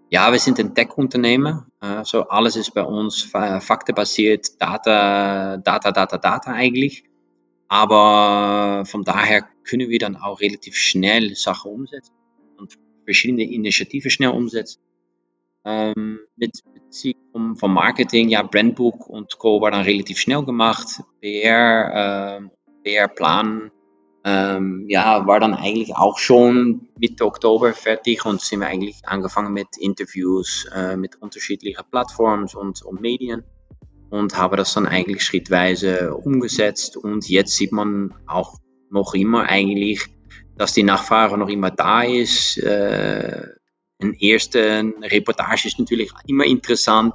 Ja, 0.08 0.30
wir 0.30 0.38
sind 0.38 0.60
ein 0.60 0.76
Tech-Unternehmen, 0.76 1.64
äh, 1.80 2.04
so 2.04 2.28
alles 2.28 2.54
ist 2.54 2.74
bei 2.74 2.84
uns 2.84 3.22
faktenbasiert, 3.22 4.62
Data, 4.62 5.56
Data, 5.56 5.90
Data, 5.90 6.18
Data 6.18 6.52
eigentlich. 6.52 7.04
Aber 7.66 8.84
von 8.86 9.02
daher 9.02 9.44
können 9.64 9.88
wir 9.88 9.98
dann 9.98 10.14
auch 10.14 10.40
relativ 10.40 10.76
schnell 10.76 11.34
Sachen 11.34 11.72
umsetzen 11.72 12.13
verschiedene 13.04 13.44
Initiativen 13.44 14.10
schnell 14.10 14.30
umsetzt. 14.30 14.80
Ähm, 15.64 16.20
mit 16.36 16.62
Bezug 16.74 17.16
vom, 17.56 17.74
Marketing, 17.74 18.28
ja, 18.28 18.42
Brandbook 18.42 19.08
und 19.08 19.38
Co. 19.38 19.60
war 19.60 19.70
dann 19.70 19.82
relativ 19.82 20.18
schnell 20.18 20.44
gemacht. 20.44 21.02
PR, 21.20 22.38
ähm, 22.38 22.50
PR-Plan, 22.82 23.70
ähm, 24.24 24.86
ja, 24.88 25.26
war 25.26 25.40
dann 25.40 25.54
eigentlich 25.54 25.94
auch 25.94 26.18
schon 26.18 26.88
Mitte 26.98 27.26
Oktober 27.26 27.72
fertig 27.74 28.24
und 28.24 28.40
sind 28.40 28.60
wir 28.60 28.68
eigentlich 28.68 28.96
angefangen 29.04 29.52
mit 29.52 29.68
Interviews 29.78 30.66
äh, 30.74 30.96
mit 30.96 31.20
unterschiedlichen 31.20 31.84
Plattformen 31.90 32.48
und, 32.54 32.82
und 32.82 33.00
Medien 33.00 33.44
und 34.10 34.36
haben 34.38 34.56
das 34.56 34.74
dann 34.74 34.86
eigentlich 34.86 35.22
schrittweise 35.22 36.14
umgesetzt 36.14 36.96
und 36.96 37.28
jetzt 37.28 37.54
sieht 37.56 37.72
man 37.72 38.14
auch 38.26 38.58
noch 38.90 39.14
immer 39.14 39.48
eigentlich 39.48 40.06
dass 40.56 40.72
die 40.72 40.82
Nachfrage 40.82 41.36
noch 41.36 41.48
immer 41.48 41.70
da 41.70 42.02
ist. 42.02 42.58
Äh, 42.58 43.42
ein 44.00 44.14
erste 44.14 44.92
Reportage 45.02 45.68
ist 45.68 45.78
natürlich 45.78 46.10
immer 46.26 46.44
interessant, 46.44 47.14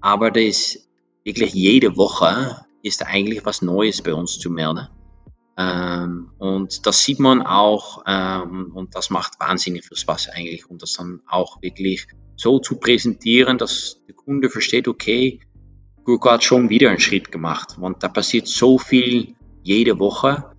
aber 0.00 0.30
das 0.30 0.44
ist 0.44 0.88
wirklich 1.24 1.52
jede 1.54 1.96
Woche 1.96 2.64
ist 2.82 3.04
eigentlich 3.06 3.44
was 3.44 3.62
Neues 3.62 4.02
bei 4.02 4.14
uns 4.14 4.38
zu 4.38 4.50
melden. 4.50 4.88
Ähm, 5.58 6.30
und 6.38 6.86
das 6.86 7.04
sieht 7.04 7.20
man 7.20 7.42
auch 7.42 8.02
ähm, 8.06 8.72
und 8.74 8.94
das 8.94 9.10
macht 9.10 9.38
wahnsinnig 9.38 9.84
viel 9.84 9.96
Spaß 9.96 10.30
eigentlich 10.30 10.70
und 10.70 10.80
das 10.80 10.94
dann 10.94 11.20
auch 11.28 11.60
wirklich 11.60 12.06
so 12.36 12.58
zu 12.60 12.78
präsentieren, 12.78 13.58
dass 13.58 14.00
der 14.06 14.14
Kunde 14.14 14.48
versteht, 14.48 14.88
okay, 14.88 15.40
Google 16.04 16.32
hat 16.32 16.44
schon 16.44 16.70
wieder 16.70 16.88
einen 16.88 17.00
Schritt 17.00 17.30
gemacht 17.30 17.76
und 17.78 18.02
da 18.02 18.08
passiert 18.08 18.46
so 18.46 18.78
viel 18.78 19.34
jede 19.62 19.98
Woche 19.98 20.49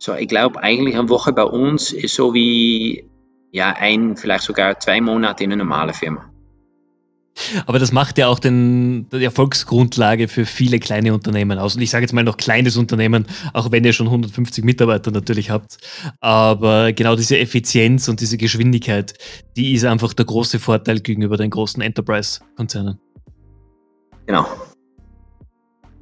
so, 0.00 0.14
ich 0.14 0.28
glaube 0.28 0.62
eigentlich 0.62 0.96
eine 0.96 1.08
Woche 1.10 1.32
bei 1.32 1.44
uns 1.44 1.92
ist 1.92 2.14
so 2.14 2.32
wie 2.32 3.04
ja, 3.52 3.74
ein, 3.78 4.16
vielleicht 4.16 4.44
sogar 4.44 4.80
zwei 4.80 5.00
Monate 5.00 5.44
in 5.44 5.52
einer 5.52 5.64
normalen 5.64 5.92
Firma. 5.92 6.24
Aber 7.66 7.78
das 7.78 7.92
macht 7.92 8.18
ja 8.18 8.28
auch 8.28 8.38
den, 8.38 9.08
die 9.10 9.24
Erfolgsgrundlage 9.24 10.28
für 10.28 10.46
viele 10.46 10.78
kleine 10.78 11.14
Unternehmen 11.14 11.58
aus. 11.58 11.76
Und 11.76 11.82
ich 11.82 11.90
sage 11.90 12.04
jetzt 12.04 12.12
mal 12.12 12.24
noch 12.24 12.36
kleines 12.36 12.76
Unternehmen, 12.76 13.26
auch 13.52 13.70
wenn 13.70 13.84
ihr 13.84 13.92
schon 13.92 14.06
150 14.06 14.64
Mitarbeiter 14.64 15.10
natürlich 15.10 15.50
habt. 15.50 15.78
Aber 16.20 16.92
genau 16.92 17.14
diese 17.14 17.38
Effizienz 17.38 18.08
und 18.08 18.20
diese 18.20 18.36
Geschwindigkeit, 18.36 19.14
die 19.56 19.74
ist 19.74 19.84
einfach 19.84 20.12
der 20.12 20.26
große 20.26 20.58
Vorteil 20.58 21.00
gegenüber 21.00 21.36
den 21.36 21.50
großen 21.50 21.82
Enterprise-Konzernen. 21.82 22.98
Genau. 24.26 24.46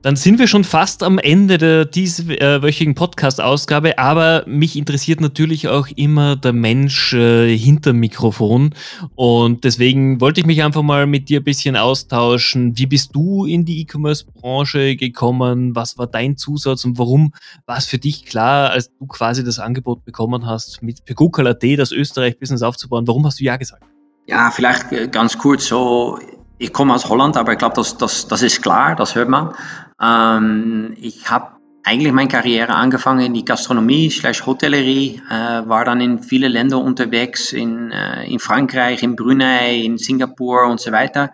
Dann 0.02 0.14
sind 0.14 0.38
wir 0.38 0.46
schon 0.46 0.62
fast 0.62 1.02
am 1.02 1.18
Ende 1.18 1.58
der 1.58 1.84
dieswöchigen 1.84 2.94
Podcast-Ausgabe, 2.94 3.98
aber 3.98 4.44
mich 4.46 4.76
interessiert 4.76 5.20
natürlich 5.20 5.66
auch 5.66 5.88
immer 5.96 6.36
der 6.36 6.52
Mensch 6.52 7.14
äh, 7.14 7.56
hinter 7.58 7.90
dem 7.90 7.98
Mikrofon. 7.98 8.76
Und 9.16 9.64
deswegen 9.64 10.20
wollte 10.20 10.40
ich 10.40 10.46
mich 10.46 10.62
einfach 10.62 10.82
mal 10.82 11.06
mit 11.06 11.28
dir 11.28 11.40
ein 11.40 11.44
bisschen 11.44 11.74
austauschen. 11.74 12.78
Wie 12.78 12.86
bist 12.86 13.16
du 13.16 13.44
in 13.44 13.64
die 13.64 13.80
E-Commerce-Branche 13.80 14.94
gekommen? 14.94 15.74
Was 15.74 15.98
war 15.98 16.06
dein 16.06 16.36
Zusatz 16.36 16.84
und 16.84 16.96
warum 16.96 17.32
war 17.66 17.78
es 17.78 17.86
für 17.86 17.98
dich 17.98 18.24
klar, 18.24 18.70
als 18.70 18.96
du 18.96 19.06
quasi 19.06 19.42
das 19.42 19.58
Angebot 19.58 20.04
bekommen 20.04 20.46
hast, 20.46 20.80
mit 20.80 21.02
Google.at 21.12 21.64
das 21.76 21.90
Österreich-Business 21.90 22.62
aufzubauen? 22.62 23.08
Warum 23.08 23.26
hast 23.26 23.40
du 23.40 23.44
Ja 23.44 23.56
gesagt? 23.56 23.82
Ja, 24.28 24.52
vielleicht 24.52 24.92
äh, 24.92 25.08
ganz 25.08 25.36
kurz 25.38 25.66
so 25.66 26.20
ich 26.58 26.72
komme 26.72 26.92
aus 26.92 27.08
Holland, 27.08 27.36
aber 27.36 27.52
ich 27.52 27.58
glaube, 27.58 27.76
das, 27.76 27.96
das, 27.96 28.26
das 28.26 28.42
ist 28.42 28.62
klar, 28.62 28.96
das 28.96 29.14
hört 29.14 29.28
man. 29.28 29.54
Ähm, 30.00 30.94
ich 31.00 31.30
habe 31.30 31.58
eigentlich 31.84 32.12
meine 32.12 32.28
Karriere 32.28 32.74
angefangen 32.74 33.20
in 33.20 33.34
die 33.34 33.44
Gastronomie 33.44 34.10
slash 34.10 34.44
Hotellerie, 34.46 35.22
äh, 35.30 35.32
war 35.32 35.84
dann 35.84 36.00
in 36.00 36.22
viele 36.22 36.48
Länder 36.48 36.78
unterwegs, 36.78 37.52
in, 37.52 37.90
äh, 37.90 38.24
in 38.26 38.38
Frankreich, 38.38 39.02
in 39.02 39.16
Brunei, 39.16 39.76
in 39.76 39.96
Singapur 39.96 40.66
und 40.66 40.80
so 40.80 40.92
weiter. 40.92 41.32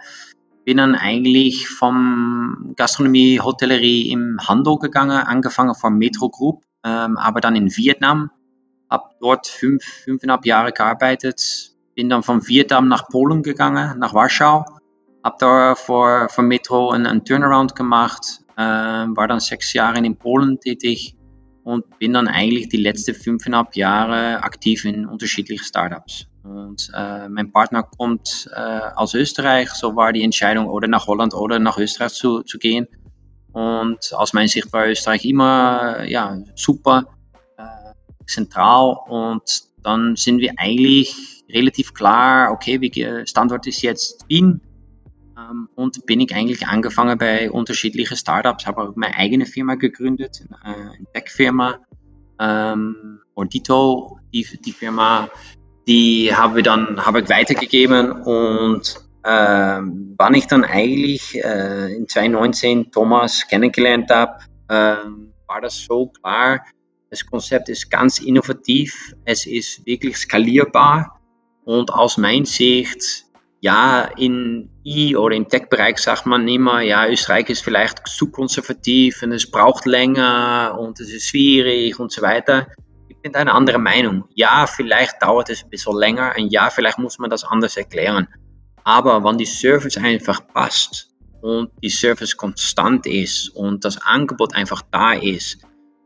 Bin 0.64 0.78
dann 0.78 0.94
eigentlich 0.94 1.68
vom 1.68 2.72
Gastronomie, 2.76 3.40
Hotellerie 3.40 4.10
im 4.10 4.38
Handel 4.46 4.78
gegangen, 4.78 5.18
angefangen 5.18 5.74
vom 5.74 5.98
Metro 5.98 6.30
Group, 6.30 6.62
ähm, 6.84 7.18
aber 7.18 7.40
dann 7.40 7.56
in 7.56 7.76
Vietnam, 7.76 8.30
habe 8.88 9.10
dort 9.20 9.46
fünf, 9.46 9.82
fünfeinhalb 9.82 10.46
Jahre 10.46 10.72
gearbeitet, 10.72 11.72
bin 11.94 12.08
dann 12.08 12.22
von 12.22 12.46
Vietnam 12.46 12.88
nach 12.88 13.08
Polen 13.08 13.42
gegangen, 13.42 13.98
nach 13.98 14.14
Warschau 14.14 14.64
habe 15.24 15.36
da 15.38 15.74
vor, 15.74 16.28
vor 16.28 16.44
Metro 16.44 16.90
einen, 16.90 17.06
einen 17.06 17.24
Turnaround 17.24 17.74
gemacht, 17.74 18.43
war 18.62 19.28
dann 19.28 19.40
sechs 19.40 19.72
Jahre 19.72 19.98
in 19.98 20.16
Polen 20.16 20.60
tätig 20.60 21.16
und 21.64 21.98
bin 21.98 22.12
dann 22.12 22.28
eigentlich 22.28 22.68
die 22.68 22.76
letzten 22.76 23.14
fünfeinhalb 23.14 23.74
Jahre 23.74 24.42
aktiv 24.42 24.84
in 24.84 25.06
unterschiedlichen 25.06 25.64
Startups. 25.64 26.26
Und 26.42 26.90
äh, 26.94 27.28
mein 27.28 27.52
Partner 27.52 27.82
kommt 27.82 28.50
äh, 28.54 28.80
aus 28.96 29.14
Österreich, 29.14 29.70
so 29.70 29.96
war 29.96 30.12
die 30.12 30.22
Entscheidung, 30.22 30.66
oder 30.66 30.88
nach 30.88 31.06
Holland 31.06 31.32
oder 31.32 31.58
nach 31.58 31.78
Österreich 31.78 32.12
zu, 32.12 32.42
zu 32.42 32.58
gehen. 32.58 32.86
Und 33.52 34.12
aus 34.12 34.34
meiner 34.34 34.48
Sicht 34.48 34.72
war 34.72 34.88
Österreich 34.88 35.24
immer 35.24 36.04
ja, 36.04 36.38
super. 36.54 37.06
zentral 38.26 38.96
und 39.08 39.42
dann 39.82 40.16
sind 40.16 40.40
wir 40.40 40.54
eigentlich 40.56 41.44
relativ 41.48 41.94
klar, 41.94 42.50
okay, 42.52 42.80
wie 42.80 43.26
Standort 43.26 43.66
ist 43.66 43.82
jetzt 43.82 44.24
Wien 44.28 44.60
ähm, 44.60 44.60
und 45.74 46.06
bin 46.06 46.20
ich 46.20 46.34
eigentlich 46.34 46.66
angefangen 46.66 47.18
bei 47.18 47.50
unterschiedlichen 47.50 48.16
Startups, 48.16 48.66
habe 48.66 48.82
auch 48.82 48.96
meine 48.96 49.16
eigene 49.16 49.46
Firma 49.46 49.74
gegründet, 49.74 50.44
äh, 50.64 50.68
eine 50.68 51.06
Tech-Firma, 51.12 51.78
ähm, 52.40 53.20
Ordito, 53.34 54.18
die, 54.32 54.46
die 54.64 54.72
Firma, 54.72 55.28
die 55.86 56.34
habe 56.34 56.60
ich 56.60 56.64
dann 56.64 57.04
habe 57.04 57.20
ich 57.20 57.28
weitergegeben 57.28 58.12
und 58.12 58.96
ähm, 59.24 60.14
wann 60.18 60.34
ich 60.34 60.46
dann 60.46 60.64
eigentlich 60.64 61.42
äh, 61.42 61.94
in 61.94 62.08
2019 62.08 62.90
Thomas 62.90 63.46
kennengelernt 63.48 64.10
habe, 64.10 64.38
ähm, 64.68 65.32
war 65.46 65.60
das 65.60 65.84
so 65.84 66.08
klar, 66.08 66.64
das 67.10 67.24
Konzept 67.24 67.68
ist 67.68 67.90
ganz 67.90 68.18
innovativ, 68.18 69.14
es 69.24 69.46
ist 69.46 69.86
wirklich 69.86 70.16
skalierbar 70.16 71.20
und 71.64 71.92
aus 71.92 72.18
meiner 72.18 72.44
Sicht, 72.44 73.24
ja, 73.64 74.10
in 74.18 74.68
I- 74.84 75.16
oder 75.16 75.34
im 75.34 75.48
Tech-Bereich 75.48 75.96
sagt 75.96 76.26
man 76.26 76.46
immer, 76.46 76.82
ja, 76.82 77.08
Österreich 77.08 77.48
ist 77.48 77.64
vielleicht 77.64 78.06
zu 78.06 78.30
konservativ 78.30 79.22
und 79.22 79.32
es 79.32 79.50
braucht 79.50 79.86
länger 79.86 80.76
und 80.78 81.00
es 81.00 81.10
ist 81.10 81.28
schwierig 81.28 81.98
und 81.98 82.12
so 82.12 82.20
weiter. 82.20 82.66
Ich 83.08 83.16
bin 83.22 83.34
andere 83.34 83.78
Meinung. 83.78 84.24
Ja, 84.34 84.66
vielleicht 84.66 85.22
dauert 85.22 85.48
es 85.48 85.64
ein 85.64 85.70
bisschen 85.70 85.96
länger 85.96 86.34
und 86.36 86.52
ja, 86.52 86.68
vielleicht 86.68 86.98
muss 86.98 87.18
man 87.18 87.30
das 87.30 87.42
anders 87.42 87.78
erklären. 87.78 88.28
Aber 88.84 89.24
wenn 89.24 89.38
die 89.38 89.46
Service 89.46 89.96
einfach 89.96 90.46
passt 90.48 91.08
und 91.40 91.70
die 91.82 91.88
Service 91.88 92.36
konstant 92.36 93.06
ist 93.06 93.48
und 93.48 93.82
das 93.82 93.96
Angebot 94.02 94.54
einfach 94.54 94.82
da 94.90 95.14
ist, 95.14 95.56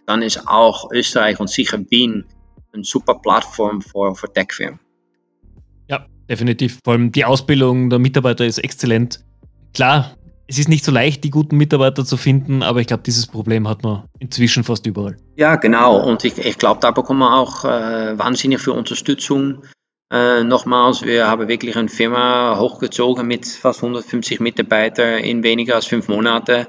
dann 0.07 0.23
ist 0.23 0.47
auch 0.47 0.93
Österreich 0.93 1.41
und 1.41 1.51
sicher 1.51 1.81
Wien 1.91 2.25
eine 2.73 2.85
super 2.85 3.17
Plattform 3.17 3.83
für 3.83 4.33
Tech-Firmen. 4.33 4.79
Definitiv. 6.29 6.79
Vor 6.85 6.95
allem 6.95 7.13
die 7.13 7.25
Ausbildung 7.25 7.91
der 7.91 7.99
Mitarbeiter 7.99 8.45
ist 8.45 8.59
exzellent. 8.59 9.21
Klar, 9.75 10.17
es 10.47 10.59
ist 10.59 10.69
nicht 10.69 10.85
so 10.85 10.91
leicht, 10.91 11.25
die 11.25 11.31
guten 11.31 11.57
Mitarbeiter 11.57 12.05
zu 12.05 12.17
finden, 12.17 12.63
aber 12.63 12.81
ich 12.81 12.87
glaube, 12.87 13.03
dieses 13.03 13.27
Problem 13.27 13.69
hat 13.69 13.83
man 13.83 14.05
inzwischen 14.19 14.65
fast 14.65 14.87
überall. 14.87 15.17
Ja, 15.37 15.57
genau. 15.57 16.03
Und 16.03 16.25
ich, 16.25 16.39
ich 16.39 16.59
glaube, 16.59 16.81
da 16.81 16.91
bekommen 16.91 17.21
wir 17.21 17.35
auch 17.35 17.65
äh, 17.65 18.19
wahnsinnig 18.19 18.61
viel 18.61 18.73
Unterstützung. 18.73 19.63
Äh, 20.11 20.45
nochmals, 20.45 21.03
wir 21.03 21.29
haben 21.29 21.49
wirklich 21.49 21.77
eine 21.77 21.89
Firma 21.89 22.59
hochgezogen 22.59 23.27
mit 23.27 23.47
fast 23.47 23.83
150 23.83 24.41
Mitarbeitern 24.41 25.19
in 25.19 25.43
weniger 25.43 25.75
als 25.75 25.85
fünf 25.85 26.09
Monaten. 26.09 26.67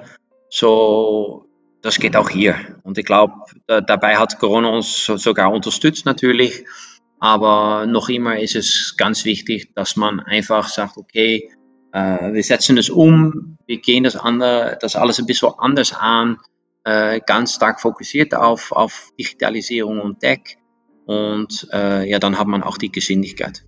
So, 0.49 1.45
das 1.81 1.99
geht 1.99 2.17
auch 2.17 2.29
hier. 2.29 2.55
Und 2.83 2.97
ich 2.97 3.05
glaube, 3.05 3.33
da, 3.65 3.79
dabei 3.79 4.17
hat 4.17 4.39
Corona 4.39 4.69
uns 4.69 5.05
sogar 5.05 5.53
unterstützt 5.53 6.05
natürlich. 6.05 6.65
Aber 7.19 7.85
noch 7.85 8.09
immer 8.09 8.39
ist 8.39 8.55
es 8.55 8.95
ganz 8.97 9.25
wichtig, 9.25 9.73
dass 9.75 9.95
man 9.95 10.19
einfach 10.19 10.69
sagt, 10.69 10.97
okay, 10.97 11.49
äh, 11.91 12.33
wir 12.33 12.43
setzen 12.43 12.77
es 12.77 12.89
um, 12.89 13.57
wir 13.65 13.77
gehen 13.77 14.03
das, 14.03 14.15
andere, 14.15 14.77
das 14.81 14.95
alles 14.95 15.19
ein 15.19 15.25
bisschen 15.25 15.51
anders 15.57 15.93
an, 15.93 16.37
äh, 16.85 17.19
ganz 17.25 17.55
stark 17.55 17.81
fokussiert 17.81 18.33
auf, 18.33 18.71
auf 18.71 19.09
Digitalisierung 19.19 19.99
und 19.99 20.19
Tech. 20.19 20.57
Und 21.05 21.67
äh, 21.73 22.09
ja, 22.09 22.19
dann 22.19 22.37
hat 22.37 22.47
man 22.47 22.63
auch 22.63 22.77
die 22.77 22.91
Geschwindigkeit. 22.91 23.65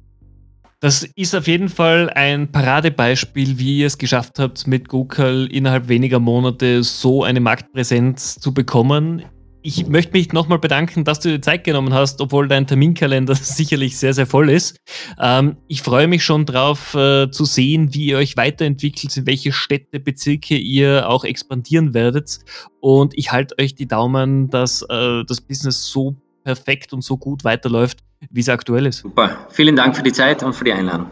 Das 0.80 1.04
ist 1.16 1.36
auf 1.36 1.46
jeden 1.46 1.70
Fall 1.70 2.10
ein 2.10 2.52
Paradebeispiel, 2.52 3.60
wie 3.60 3.80
ihr 3.80 3.88
es 3.88 4.00
geschafft 4.00 4.40
habt, 4.40 4.66
mit 4.66 4.90
Google 4.90 5.48
innerhalb 5.52 5.90
weniger 5.90 6.20
Monate 6.20 6.82
so 6.82 7.24
eine 7.24 7.40
Marktpräsenz 7.40 8.40
zu 8.40 8.52
bekommen. 8.52 9.24
Ich 9.64 9.88
möchte 9.88 10.14
mich 10.14 10.34
nochmal 10.34 10.58
bedanken, 10.58 11.04
dass 11.04 11.20
du 11.20 11.30
dir 11.30 11.42
Zeit 11.42 11.64
genommen 11.64 11.94
hast, 11.94 12.20
obwohl 12.20 12.48
dein 12.48 12.66
Terminkalender 12.66 13.36
sicherlich 13.42 13.98
sehr, 13.98 14.14
sehr 14.14 14.26
voll 14.26 14.50
ist. 14.50 14.78
Ähm, 15.20 15.58
ich 15.68 15.84
freue 15.84 16.08
mich 16.08 16.24
schon 16.24 16.46
darauf 16.46 16.96
äh, 16.96 17.30
zu 17.30 17.46
sehen, 17.46 17.94
wie 17.94 18.08
ihr 18.08 18.18
euch 18.18 18.38
weiterentwickelt, 18.38 19.16
in 19.18 19.28
welche 19.28 19.52
Städte, 19.52 20.00
Bezirke 20.00 20.58
ihr 20.58 21.08
auch 21.08 21.24
expandieren 21.24 21.94
werdet. 21.94 22.40
Und 22.80 23.16
ich 23.16 23.32
halte 23.32 23.56
euch 23.60 23.76
die 23.76 23.88
Daumen, 23.88 24.50
dass 24.50 24.82
äh, 24.90 25.24
das 25.26 25.42
Business 25.42 25.86
so 25.86 26.16
perfekt 26.44 26.92
und 26.92 27.04
so 27.04 27.18
gut 27.18 27.44
weiterläuft, 27.44 28.00
wie 28.32 28.40
es 28.40 28.50
aktuell 28.50 28.88
ist. 28.88 29.00
Super. 29.00 29.48
Vielen 29.52 29.76
Dank 29.76 29.96
für 29.96 30.04
die 30.04 30.14
Zeit 30.14 30.42
und 30.42 30.54
für 30.54 30.64
die 30.64 30.74
Einladung. 30.74 31.12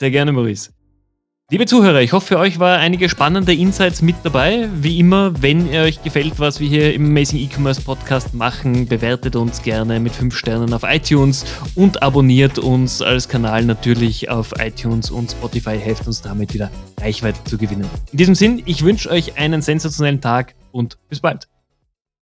Sehr 0.00 0.10
gerne, 0.10 0.32
Maurice. 0.32 0.72
Liebe 1.50 1.66
Zuhörer, 1.66 2.00
ich 2.00 2.14
hoffe, 2.14 2.26
für 2.28 2.38
euch 2.38 2.58
war 2.58 2.78
einige 2.78 3.10
spannende 3.10 3.52
Insights 3.52 4.00
mit 4.00 4.16
dabei. 4.22 4.66
Wie 4.76 4.98
immer, 4.98 5.42
wenn 5.42 5.70
ihr 5.70 5.82
euch 5.82 6.02
gefällt, 6.02 6.40
was 6.40 6.58
wir 6.58 6.66
hier 6.66 6.94
im 6.94 7.04
Amazing 7.04 7.38
E-Commerce 7.38 7.82
Podcast 7.82 8.32
machen, 8.32 8.88
bewertet 8.88 9.36
uns 9.36 9.60
gerne 9.60 10.00
mit 10.00 10.14
5 10.14 10.34
Sternen 10.34 10.72
auf 10.72 10.84
iTunes 10.84 11.44
und 11.74 12.02
abonniert 12.02 12.58
uns 12.58 13.02
als 13.02 13.28
Kanal 13.28 13.62
natürlich 13.62 14.30
auf 14.30 14.54
iTunes 14.58 15.10
und 15.10 15.32
Spotify, 15.32 15.78
helft 15.78 16.06
uns 16.06 16.22
damit 16.22 16.54
wieder 16.54 16.70
Reichweite 16.98 17.44
zu 17.44 17.58
gewinnen. 17.58 17.90
In 18.12 18.16
diesem 18.16 18.34
Sinn, 18.34 18.62
ich 18.64 18.82
wünsche 18.82 19.10
euch 19.10 19.36
einen 19.36 19.60
sensationellen 19.60 20.22
Tag 20.22 20.54
und 20.72 20.96
bis 21.10 21.20
bald. 21.20 21.46